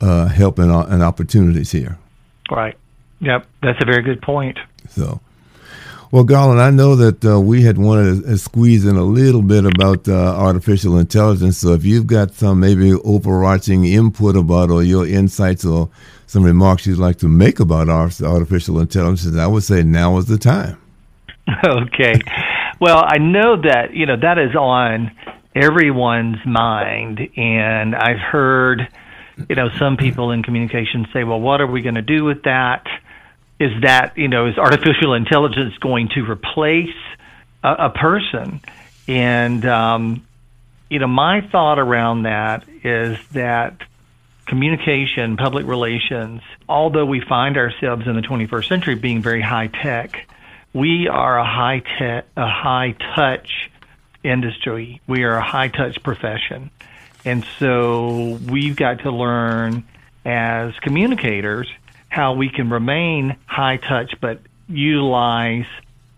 uh, 0.01 0.27
help 0.27 0.59
and, 0.59 0.71
uh, 0.71 0.87
and 0.89 1.03
opportunities 1.03 1.73
here. 1.73 1.99
Right. 2.51 2.77
Yep, 3.21 3.47
that's 3.63 3.79
a 3.83 3.85
very 3.85 4.03
good 4.03 4.23
point. 4.23 4.59
So, 4.89 5.21
well, 6.11 6.25
Garland, 6.25 6.61
I 6.61 6.71
know 6.71 6.97
that 6.97 7.25
uh, 7.25 7.41
we 7.41 7.63
had 7.63 7.79
wanted 7.79 8.25
to 8.25 8.39
squeeze 8.39 8.85
in 8.85 8.97
a 8.97 9.05
little 9.05 9.43
bit 9.43 9.65
about 9.65 10.09
uh, 10.09 10.13
artificial 10.13 10.99
intelligence. 10.99 11.59
So, 11.59 11.73
if 11.73 11.85
you've 11.85 12.09
got 12.09 12.35
some 12.35 12.59
maybe 12.61 12.93
overarching 12.93 13.85
input 13.85 14.37
about 14.37 14.71
or 14.71 14.83
your 14.83 15.07
insights 15.07 15.65
or 15.65 15.89
some 16.27 16.43
remarks 16.43 16.87
you'd 16.87 16.99
like 16.99 17.19
to 17.19 17.29
make 17.29 17.61
about 17.61 17.89
artificial 17.89 18.81
intelligence, 18.81 19.37
I 19.37 19.47
would 19.47 19.63
say 19.63 19.83
now 19.83 20.17
is 20.19 20.27
the 20.27 20.39
time. 20.39 20.77
Okay. 21.65 22.15
Well, 22.81 23.05
I 23.05 23.19
know 23.19 23.61
that 23.61 23.93
you 23.93 24.07
know 24.07 24.17
that 24.17 24.39
is 24.39 24.55
on 24.55 25.11
everyone's 25.55 26.39
mind, 26.47 27.21
and 27.37 27.95
I've 27.95 28.21
heard 28.21 28.89
you 29.49 29.57
know 29.57 29.69
some 29.79 29.97
people 29.97 30.31
in 30.31 30.43
communication 30.43 31.07
say, 31.13 31.25
"Well, 31.25 31.41
what 31.41 31.61
are 31.61 31.67
we 31.67 31.83
going 31.83 31.97
to 31.97 32.03
do 32.03 32.25
with 32.25 32.45
that? 32.45 32.87
Is 33.61 33.83
that 33.83 34.19
you 34.19 34.27
know 34.27 34.47
is 34.47 34.59
artificial 34.59 35.15
intelligence 35.15 35.77
going 35.79 36.09
to 36.15 36.23
replace 36.29 36.97
a, 37.63 37.73
a 37.73 37.91
person?" 37.91 38.61
And 39.07 39.65
um, 39.65 40.27
you 40.89 40.99
know, 40.99 41.07
my 41.07 41.43
thought 41.53 41.79
around 41.79 42.25
that 42.25 42.65
is 42.83 43.19
that 43.33 43.83
communication, 44.47 45.37
public 45.37 45.67
relations, 45.67 46.43
although 46.69 47.07
we 47.07 47.21
find 47.21 47.57
ourselves 47.57 48.09
in 48.09 48.17
the 48.17 48.23
21st 48.23 48.67
century 48.67 48.95
being 48.97 49.23
very 49.23 49.43
high 49.43 49.69
tech 49.69 50.27
we 50.73 51.09
are 51.09 51.39
a 51.39 51.45
high 51.45 51.83
tech, 51.99 52.27
a 52.37 52.49
high 52.49 52.95
touch 53.17 53.71
industry. 54.23 55.01
We 55.07 55.25
are 55.25 55.35
a 55.35 55.43
high 55.43 55.69
touch 55.69 56.03
profession. 56.03 56.71
And 57.25 57.45
so 57.59 58.39
we've 58.49 58.77
got 58.77 59.01
to 59.01 59.11
learn 59.11 59.85
as 60.25 60.73
communicators 60.81 61.69
how 62.11 62.35
we 62.35 62.51
can 62.51 62.69
remain 62.69 63.37
high 63.47 63.79
touch 63.79 64.13
but 64.21 64.41
utilize 64.69 65.65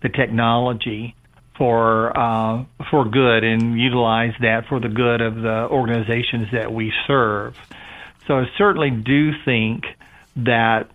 the 0.01 0.09
technology 0.09 1.15
for 1.57 2.17
uh, 2.17 2.65
for 2.89 3.05
good 3.05 3.43
and 3.43 3.79
utilize 3.79 4.33
that 4.41 4.65
for 4.67 4.79
the 4.79 4.89
good 4.89 5.21
of 5.21 5.35
the 5.35 5.67
organizations 5.69 6.49
that 6.51 6.73
we 6.73 6.91
serve. 7.07 7.55
So 8.27 8.39
I 8.39 8.45
certainly 8.57 8.89
do 8.89 9.31
think 9.45 9.83
that 10.37 10.89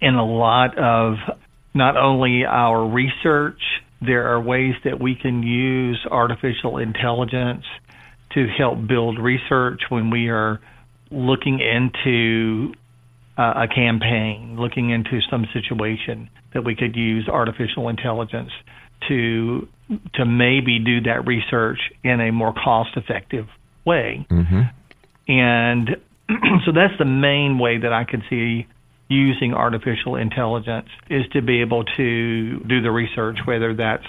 in 0.00 0.14
a 0.14 0.24
lot 0.24 0.78
of 0.78 1.16
not 1.74 1.96
only 1.96 2.44
our 2.44 2.86
research, 2.86 3.60
there 4.00 4.32
are 4.32 4.40
ways 4.40 4.74
that 4.84 5.00
we 5.00 5.14
can 5.14 5.42
use 5.42 6.06
artificial 6.08 6.78
intelligence 6.78 7.64
to 8.34 8.46
help 8.46 8.86
build 8.86 9.18
research 9.18 9.82
when 9.88 10.10
we 10.10 10.28
are 10.28 10.60
looking 11.10 11.60
into 11.60 12.74
uh, 13.36 13.64
a 13.64 13.68
campaign, 13.68 14.56
looking 14.58 14.90
into 14.90 15.20
some 15.30 15.46
situation 15.52 16.30
that 16.52 16.64
we 16.64 16.74
could 16.76 16.94
use 16.94 17.28
artificial 17.28 17.88
intelligence 17.88 18.50
to 19.08 19.68
to 20.14 20.24
maybe 20.24 20.78
do 20.78 21.02
that 21.02 21.26
research 21.26 21.78
in 22.02 22.20
a 22.20 22.32
more 22.32 22.54
cost 22.54 22.96
effective 22.96 23.46
way. 23.84 24.26
Mm-hmm. 24.30 24.62
And 25.28 25.96
so 26.64 26.72
that's 26.72 26.96
the 26.98 27.04
main 27.04 27.58
way 27.58 27.78
that 27.78 27.92
I 27.92 28.04
could 28.04 28.22
see 28.30 28.66
using 29.08 29.52
artificial 29.52 30.16
intelligence 30.16 30.88
is 31.10 31.26
to 31.32 31.42
be 31.42 31.60
able 31.60 31.84
to 31.84 32.60
do 32.60 32.80
the 32.80 32.90
research, 32.90 33.38
whether 33.44 33.74
that's, 33.74 34.06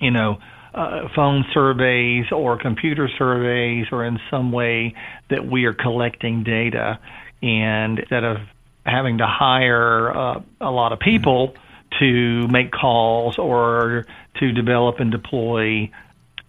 you 0.00 0.10
know, 0.10 0.38
uh, 0.74 1.08
phone 1.14 1.44
surveys 1.54 2.26
or 2.32 2.58
computer 2.58 3.08
surveys 3.16 3.86
or 3.92 4.04
in 4.04 4.18
some 4.30 4.52
way 4.52 4.94
that 5.30 5.46
we 5.46 5.64
are 5.64 5.72
collecting 5.72 6.42
data. 6.42 6.98
And 7.42 7.98
instead 7.98 8.24
of 8.24 8.38
having 8.84 9.18
to 9.18 9.26
hire 9.26 10.10
uh, 10.16 10.40
a 10.60 10.70
lot 10.70 10.92
of 10.92 11.00
people 11.00 11.54
to 11.98 12.48
make 12.48 12.72
calls 12.72 13.38
or 13.38 14.06
to 14.36 14.52
develop 14.52 15.00
and 15.00 15.10
deploy 15.10 15.90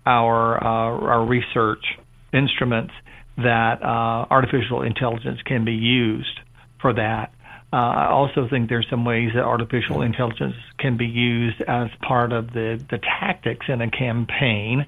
our, 0.05 0.63
uh, 0.63 0.67
our 0.67 1.25
research 1.25 1.83
instruments, 2.33 2.93
that 3.37 3.83
uh, 3.83 4.25
artificial 4.29 4.81
intelligence 4.81 5.39
can 5.45 5.63
be 5.63 5.73
used 5.73 6.39
for 6.81 6.93
that. 6.93 7.33
Uh, 7.71 7.75
I 7.75 8.07
also 8.09 8.47
think 8.49 8.69
there's 8.69 8.87
some 8.89 9.03
ways 9.03 9.31
that 9.35 9.43
artificial 9.43 10.01
intelligence 10.01 10.55
can 10.79 10.97
be 10.97 11.05
used 11.05 11.61
as 11.61 11.89
part 12.01 12.31
of 12.31 12.53
the, 12.53 12.83
the 12.89 12.97
tactics 12.97 13.65
in 13.67 13.81
a 13.81 13.91
campaign 13.91 14.85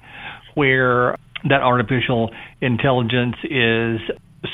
where 0.54 1.16
that 1.48 1.62
artificial 1.62 2.30
intelligence 2.60 3.36
is 3.44 4.00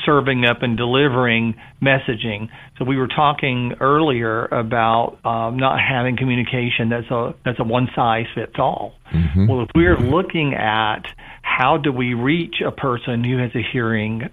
serving 0.05 0.45
up 0.45 0.63
and 0.63 0.77
delivering 0.77 1.55
messaging. 1.81 2.49
So 2.77 2.85
we 2.85 2.97
were 2.97 3.07
talking 3.07 3.73
earlier 3.79 4.45
about 4.45 5.17
um, 5.23 5.57
not 5.57 5.79
having 5.79 6.17
communication 6.17 6.89
that's 6.89 7.09
a 7.09 7.33
that's 7.45 7.59
a 7.59 7.63
one 7.63 7.87
size 7.95 8.25
fits 8.35 8.55
all. 8.57 8.93
Mm-hmm. 9.13 9.47
Well, 9.47 9.63
if 9.63 9.69
we're 9.75 9.99
looking 9.99 10.53
at 10.53 11.03
how 11.41 11.77
do 11.77 11.91
we 11.91 12.13
reach 12.13 12.55
a 12.65 12.71
person 12.71 13.23
who 13.23 13.37
has 13.37 13.51
a 13.55 13.63
hearing 13.71 14.29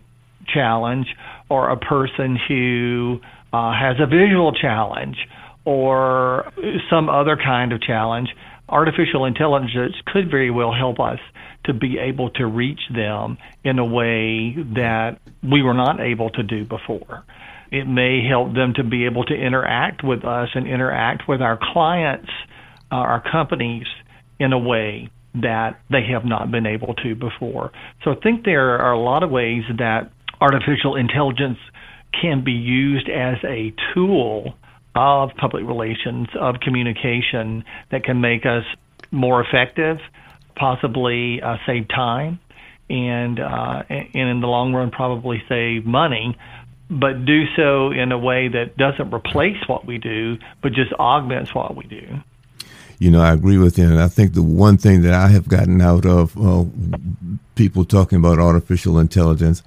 challenge 0.52 1.06
or 1.48 1.70
a 1.70 1.76
person 1.76 2.38
who 2.48 3.20
uh, 3.52 3.72
has 3.72 3.96
a 4.00 4.06
visual 4.06 4.52
challenge 4.52 5.16
or 5.64 6.52
some 6.90 7.08
other 7.08 7.36
kind 7.36 7.72
of 7.72 7.80
challenge, 7.80 8.28
artificial 8.74 9.24
intelligence 9.24 9.94
could 10.06 10.28
very 10.30 10.50
well 10.50 10.72
help 10.72 10.98
us 10.98 11.20
to 11.64 11.72
be 11.72 11.96
able 11.98 12.28
to 12.30 12.44
reach 12.44 12.80
them 12.92 13.38
in 13.62 13.78
a 13.78 13.84
way 13.84 14.56
that 14.74 15.20
we 15.42 15.62
were 15.62 15.74
not 15.74 16.00
able 16.00 16.28
to 16.28 16.42
do 16.42 16.64
before. 16.64 17.24
It 17.70 17.86
may 17.86 18.26
help 18.28 18.52
them 18.54 18.74
to 18.74 18.84
be 18.84 19.06
able 19.06 19.24
to 19.24 19.34
interact 19.34 20.02
with 20.04 20.24
us 20.24 20.48
and 20.54 20.66
interact 20.66 21.28
with 21.28 21.40
our 21.40 21.58
clients, 21.72 22.30
uh, 22.92 22.96
our 22.96 23.22
companies, 23.30 23.86
in 24.38 24.52
a 24.52 24.58
way 24.58 25.08
that 25.34 25.80
they 25.90 26.04
have 26.12 26.24
not 26.24 26.50
been 26.50 26.66
able 26.66 26.94
to 26.94 27.14
before. 27.14 27.72
So 28.02 28.12
I 28.12 28.16
think 28.16 28.44
there 28.44 28.78
are 28.78 28.92
a 28.92 29.00
lot 29.00 29.22
of 29.22 29.30
ways 29.30 29.62
that 29.78 30.10
artificial 30.40 30.96
intelligence 30.96 31.58
can 32.20 32.44
be 32.44 32.52
used 32.52 33.08
as 33.08 33.36
a 33.44 33.72
tool 33.92 34.54
of 34.94 35.30
public 35.36 35.66
relations, 35.66 36.28
of 36.38 36.60
communication 36.60 37.64
that 37.90 38.04
can 38.04 38.20
make 38.20 38.46
us 38.46 38.64
more 39.10 39.40
effective, 39.40 39.98
possibly 40.56 41.42
uh, 41.42 41.56
save 41.66 41.88
time, 41.88 42.38
and 42.90 43.40
uh, 43.40 43.82
and 43.88 44.14
in 44.14 44.40
the 44.40 44.46
long 44.46 44.72
run 44.72 44.90
probably 44.90 45.42
save 45.48 45.86
money, 45.86 46.36
but 46.90 47.24
do 47.24 47.44
so 47.56 47.90
in 47.90 48.12
a 48.12 48.18
way 48.18 48.48
that 48.48 48.76
doesn't 48.76 49.12
replace 49.12 49.56
what 49.66 49.86
we 49.86 49.98
do, 49.98 50.38
but 50.62 50.72
just 50.72 50.92
augments 50.94 51.54
what 51.54 51.74
we 51.76 51.84
do. 51.84 52.20
You 52.98 53.10
know, 53.10 53.20
I 53.20 53.32
agree 53.32 53.58
with 53.58 53.78
you, 53.78 53.84
and 53.88 54.00
I 54.00 54.08
think 54.08 54.34
the 54.34 54.42
one 54.42 54.76
thing 54.76 55.02
that 55.02 55.14
I 55.14 55.28
have 55.28 55.48
gotten 55.48 55.80
out 55.80 56.06
of 56.06 56.36
uh, 56.38 56.64
people 57.54 57.84
talking 57.84 58.18
about 58.18 58.38
artificial 58.38 58.98
intelligence 58.98 59.62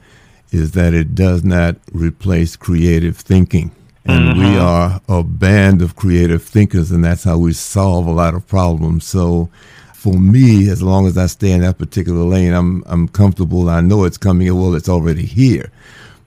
is 0.51 0.71
that 0.71 0.93
it 0.93 1.13
does 1.13 1.43
not 1.43 1.75
replace 1.91 2.55
creative 2.55 3.17
thinking. 3.17 3.71
And 4.07 4.29
mm-hmm. 4.29 4.39
we 4.39 4.57
are 4.57 5.01
a 5.09 5.21
band 5.21 5.81
of 5.81 5.97
creative 5.97 6.41
thinkers, 6.41 6.91
and 6.91 7.03
that's 7.03 7.25
how 7.25 7.37
we 7.37 7.51
solve 7.51 8.07
a 8.07 8.11
lot 8.11 8.35
of 8.35 8.47
problems. 8.47 9.05
So, 9.05 9.49
for 9.93 10.13
me, 10.13 10.69
as 10.69 10.81
long 10.81 11.07
as 11.07 11.17
I 11.17 11.25
stay 11.25 11.51
in 11.51 11.61
that 11.61 11.77
particular 11.77 12.23
lane, 12.23 12.53
I'm 12.53 12.83
I'm 12.85 13.09
comfortable. 13.09 13.69
I 13.69 13.81
know 13.81 14.05
it's 14.05 14.17
coming. 14.17 14.47
Well, 14.55 14.75
it's 14.75 14.87
already 14.87 15.25
here, 15.25 15.71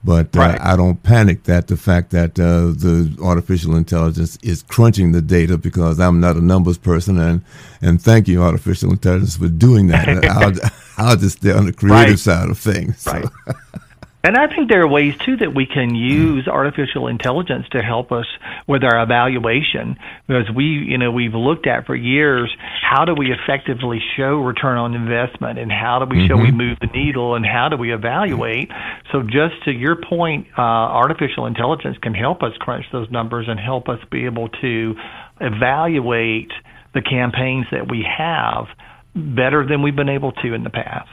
but 0.03 0.35
uh, 0.35 0.39
right. 0.39 0.61
I 0.61 0.75
don't 0.75 1.01
panic 1.01 1.45
that 1.45 1.67
the 1.67 1.77
fact 1.77 2.11
that 2.11 2.39
uh, 2.39 2.77
the 2.77 3.17
artificial 3.23 3.75
intelligence 3.75 4.37
is 4.43 4.61
crunching 4.61 5.11
the 5.11 5.21
data 5.21 5.57
because 5.57 5.99
I'm 5.99 6.19
not 6.19 6.35
a 6.35 6.41
numbers 6.41 6.77
person, 6.77 7.19
and 7.19 7.41
and 7.81 7.99
thank 7.99 8.27
you, 8.27 8.43
artificial 8.43 8.91
intelligence, 8.91 9.37
for 9.37 9.47
doing 9.47 9.87
that. 9.87 10.23
I'll, 10.97 11.07
I'll 11.09 11.17
just 11.17 11.39
stay 11.39 11.51
on 11.51 11.65
the 11.65 11.73
creative 11.73 12.09
right. 12.09 12.19
side 12.19 12.49
of 12.49 12.59
things. 12.59 12.99
So. 12.99 13.23
And 14.23 14.37
I 14.37 14.47
think 14.47 14.69
there 14.69 14.81
are 14.81 14.87
ways 14.87 15.17
too 15.17 15.37
that 15.37 15.55
we 15.55 15.65
can 15.65 15.95
use 15.95 16.47
artificial 16.47 17.07
intelligence 17.07 17.65
to 17.71 17.81
help 17.81 18.11
us 18.11 18.27
with 18.67 18.83
our 18.83 19.01
evaluation 19.01 19.97
because 20.27 20.49
we, 20.55 20.65
you 20.65 20.97
know, 20.99 21.11
we've 21.11 21.33
looked 21.33 21.65
at 21.65 21.87
for 21.87 21.95
years 21.95 22.55
how 22.81 23.05
do 23.05 23.15
we 23.15 23.31
effectively 23.31 23.99
show 24.15 24.39
return 24.41 24.77
on 24.77 24.93
investment 24.93 25.57
and 25.57 25.71
how 25.71 25.97
do 25.99 26.05
we 26.05 26.21
mm-hmm. 26.21 26.27
show 26.27 26.37
we 26.37 26.49
mm-hmm. 26.49 26.57
move 26.57 26.77
the 26.81 26.87
needle 26.87 27.33
and 27.33 27.45
how 27.45 27.67
do 27.69 27.77
we 27.77 27.91
evaluate. 27.93 28.69
So 29.11 29.23
just 29.23 29.63
to 29.65 29.71
your 29.71 29.95
point, 29.95 30.47
uh, 30.55 30.61
artificial 30.61 31.47
intelligence 31.47 31.97
can 32.01 32.13
help 32.13 32.43
us 32.43 32.51
crunch 32.59 32.85
those 32.91 33.09
numbers 33.09 33.47
and 33.49 33.59
help 33.59 33.89
us 33.89 33.99
be 34.11 34.25
able 34.25 34.49
to 34.49 34.95
evaluate 35.39 36.51
the 36.93 37.01
campaigns 37.01 37.65
that 37.71 37.89
we 37.89 38.05
have 38.05 38.67
better 39.15 39.65
than 39.65 39.81
we've 39.81 39.95
been 39.95 40.09
able 40.09 40.31
to 40.31 40.53
in 40.53 40.63
the 40.63 40.69
past. 40.69 41.09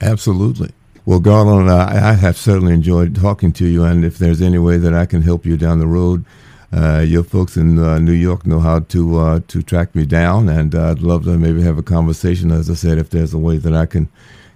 Absolutely. 0.00 0.72
Well, 1.06 1.20
Garland, 1.20 1.70
I, 1.70 2.10
I 2.10 2.12
have 2.12 2.36
certainly 2.36 2.74
enjoyed 2.74 3.16
talking 3.16 3.52
to 3.52 3.66
you, 3.66 3.84
and 3.84 4.04
if 4.04 4.18
there's 4.18 4.42
any 4.42 4.58
way 4.58 4.76
that 4.76 4.94
I 4.94 5.06
can 5.06 5.22
help 5.22 5.46
you 5.46 5.56
down 5.56 5.78
the 5.78 5.86
road, 5.86 6.24
uh, 6.72 7.00
your 7.00 7.24
folks 7.24 7.56
in 7.56 7.78
uh, 7.78 7.98
New 7.98 8.12
York 8.12 8.46
know 8.46 8.60
how 8.60 8.80
to 8.80 9.18
uh, 9.18 9.40
to 9.48 9.62
track 9.62 9.94
me 9.94 10.06
down, 10.06 10.48
and 10.48 10.74
uh, 10.74 10.90
I'd 10.90 11.00
love 11.00 11.24
to 11.24 11.36
maybe 11.36 11.62
have 11.62 11.78
a 11.78 11.82
conversation. 11.82 12.52
As 12.52 12.70
I 12.70 12.74
said, 12.74 12.98
if 12.98 13.10
there's 13.10 13.34
a 13.34 13.38
way 13.38 13.56
that 13.56 13.74
I 13.74 13.86
can 13.86 14.08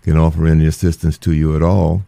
can 0.02 0.16
offer 0.16 0.46
any 0.46 0.66
assistance 0.66 1.18
to 1.18 1.32
you 1.32 1.56
at 1.56 1.62
all. 1.62 2.02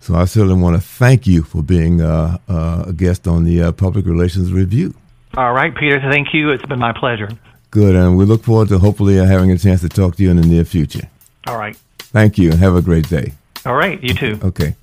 So 0.00 0.14
I 0.14 0.24
certainly 0.24 0.60
want 0.60 0.76
to 0.76 0.82
thank 0.82 1.26
you 1.26 1.42
for 1.42 1.62
being 1.62 2.00
uh, 2.00 2.38
uh, 2.48 2.84
a 2.88 2.92
guest 2.92 3.28
on 3.28 3.44
the 3.44 3.72
Public 3.72 4.06
Relations 4.06 4.52
Review. 4.52 4.94
All 5.34 5.52
right, 5.52 5.74
Peter. 5.74 6.00
Thank 6.00 6.34
you. 6.34 6.50
It's 6.50 6.64
been 6.64 6.78
my 6.78 6.92
pleasure. 6.92 7.28
Good, 7.70 7.94
and 7.94 8.16
we 8.16 8.24
look 8.24 8.44
forward 8.44 8.68
to 8.68 8.78
hopefully 8.78 9.16
having 9.16 9.50
a 9.50 9.58
chance 9.58 9.80
to 9.82 9.88
talk 9.88 10.16
to 10.16 10.22
you 10.22 10.30
in 10.30 10.36
the 10.36 10.46
near 10.46 10.64
future. 10.64 11.08
All 11.46 11.58
right. 11.58 11.76
Thank 11.98 12.38
you, 12.38 12.50
and 12.50 12.58
have 12.60 12.74
a 12.74 12.82
great 12.82 13.08
day. 13.08 13.32
All 13.64 13.74
right, 13.74 14.02
you 14.02 14.14
too. 14.14 14.38
Okay. 14.42 14.74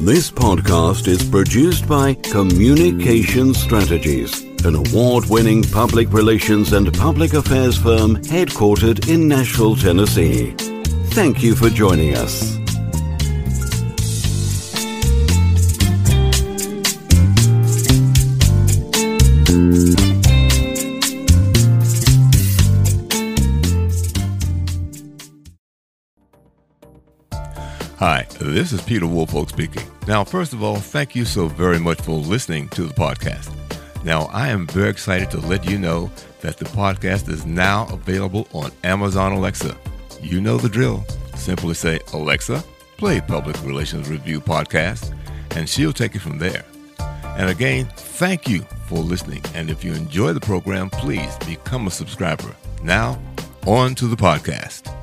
This 0.00 0.30
podcast 0.30 1.08
is 1.08 1.22
produced 1.30 1.88
by 1.88 2.12
Communication 2.14 3.54
Strategies, 3.54 4.42
an 4.66 4.74
award 4.74 5.24
winning 5.30 5.62
public 5.62 6.12
relations 6.12 6.74
and 6.74 6.92
public 6.92 7.32
affairs 7.32 7.78
firm 7.78 8.16
headquartered 8.16 9.08
in 9.08 9.28
Nashville, 9.28 9.76
Tennessee. 9.76 10.50
Thank 11.14 11.42
you 11.42 11.54
for 11.54 11.70
joining 11.70 12.16
us. 12.16 12.54
Hi, 28.06 28.26
this 28.38 28.74
is 28.74 28.82
Peter 28.82 29.06
Woolfolk 29.06 29.48
speaking. 29.48 29.82
Now, 30.06 30.24
first 30.24 30.52
of 30.52 30.62
all, 30.62 30.76
thank 30.76 31.16
you 31.16 31.24
so 31.24 31.48
very 31.48 31.78
much 31.78 32.02
for 32.02 32.12
listening 32.12 32.68
to 32.68 32.84
the 32.84 32.92
podcast. 32.92 33.50
Now, 34.04 34.24
I 34.24 34.48
am 34.48 34.66
very 34.66 34.90
excited 34.90 35.30
to 35.30 35.40
let 35.40 35.66
you 35.66 35.78
know 35.78 36.10
that 36.42 36.58
the 36.58 36.66
podcast 36.66 37.30
is 37.30 37.46
now 37.46 37.88
available 37.90 38.46
on 38.52 38.72
Amazon 38.84 39.32
Alexa. 39.32 39.74
You 40.20 40.42
know 40.42 40.58
the 40.58 40.68
drill. 40.68 41.02
Simply 41.34 41.72
say, 41.72 41.98
Alexa, 42.12 42.62
play 42.98 43.22
Public 43.22 43.58
Relations 43.62 44.10
Review 44.10 44.38
Podcast, 44.38 45.16
and 45.56 45.66
she'll 45.66 45.94
take 45.94 46.14
it 46.14 46.20
from 46.20 46.38
there. 46.38 46.66
And 47.38 47.48
again, 47.48 47.86
thank 47.96 48.46
you 48.50 48.66
for 48.86 48.98
listening. 48.98 49.42
And 49.54 49.70
if 49.70 49.82
you 49.82 49.94
enjoy 49.94 50.34
the 50.34 50.40
program, 50.40 50.90
please 50.90 51.34
become 51.46 51.86
a 51.86 51.90
subscriber. 51.90 52.54
Now, 52.82 53.18
on 53.66 53.94
to 53.94 54.08
the 54.08 54.16
podcast. 54.16 54.94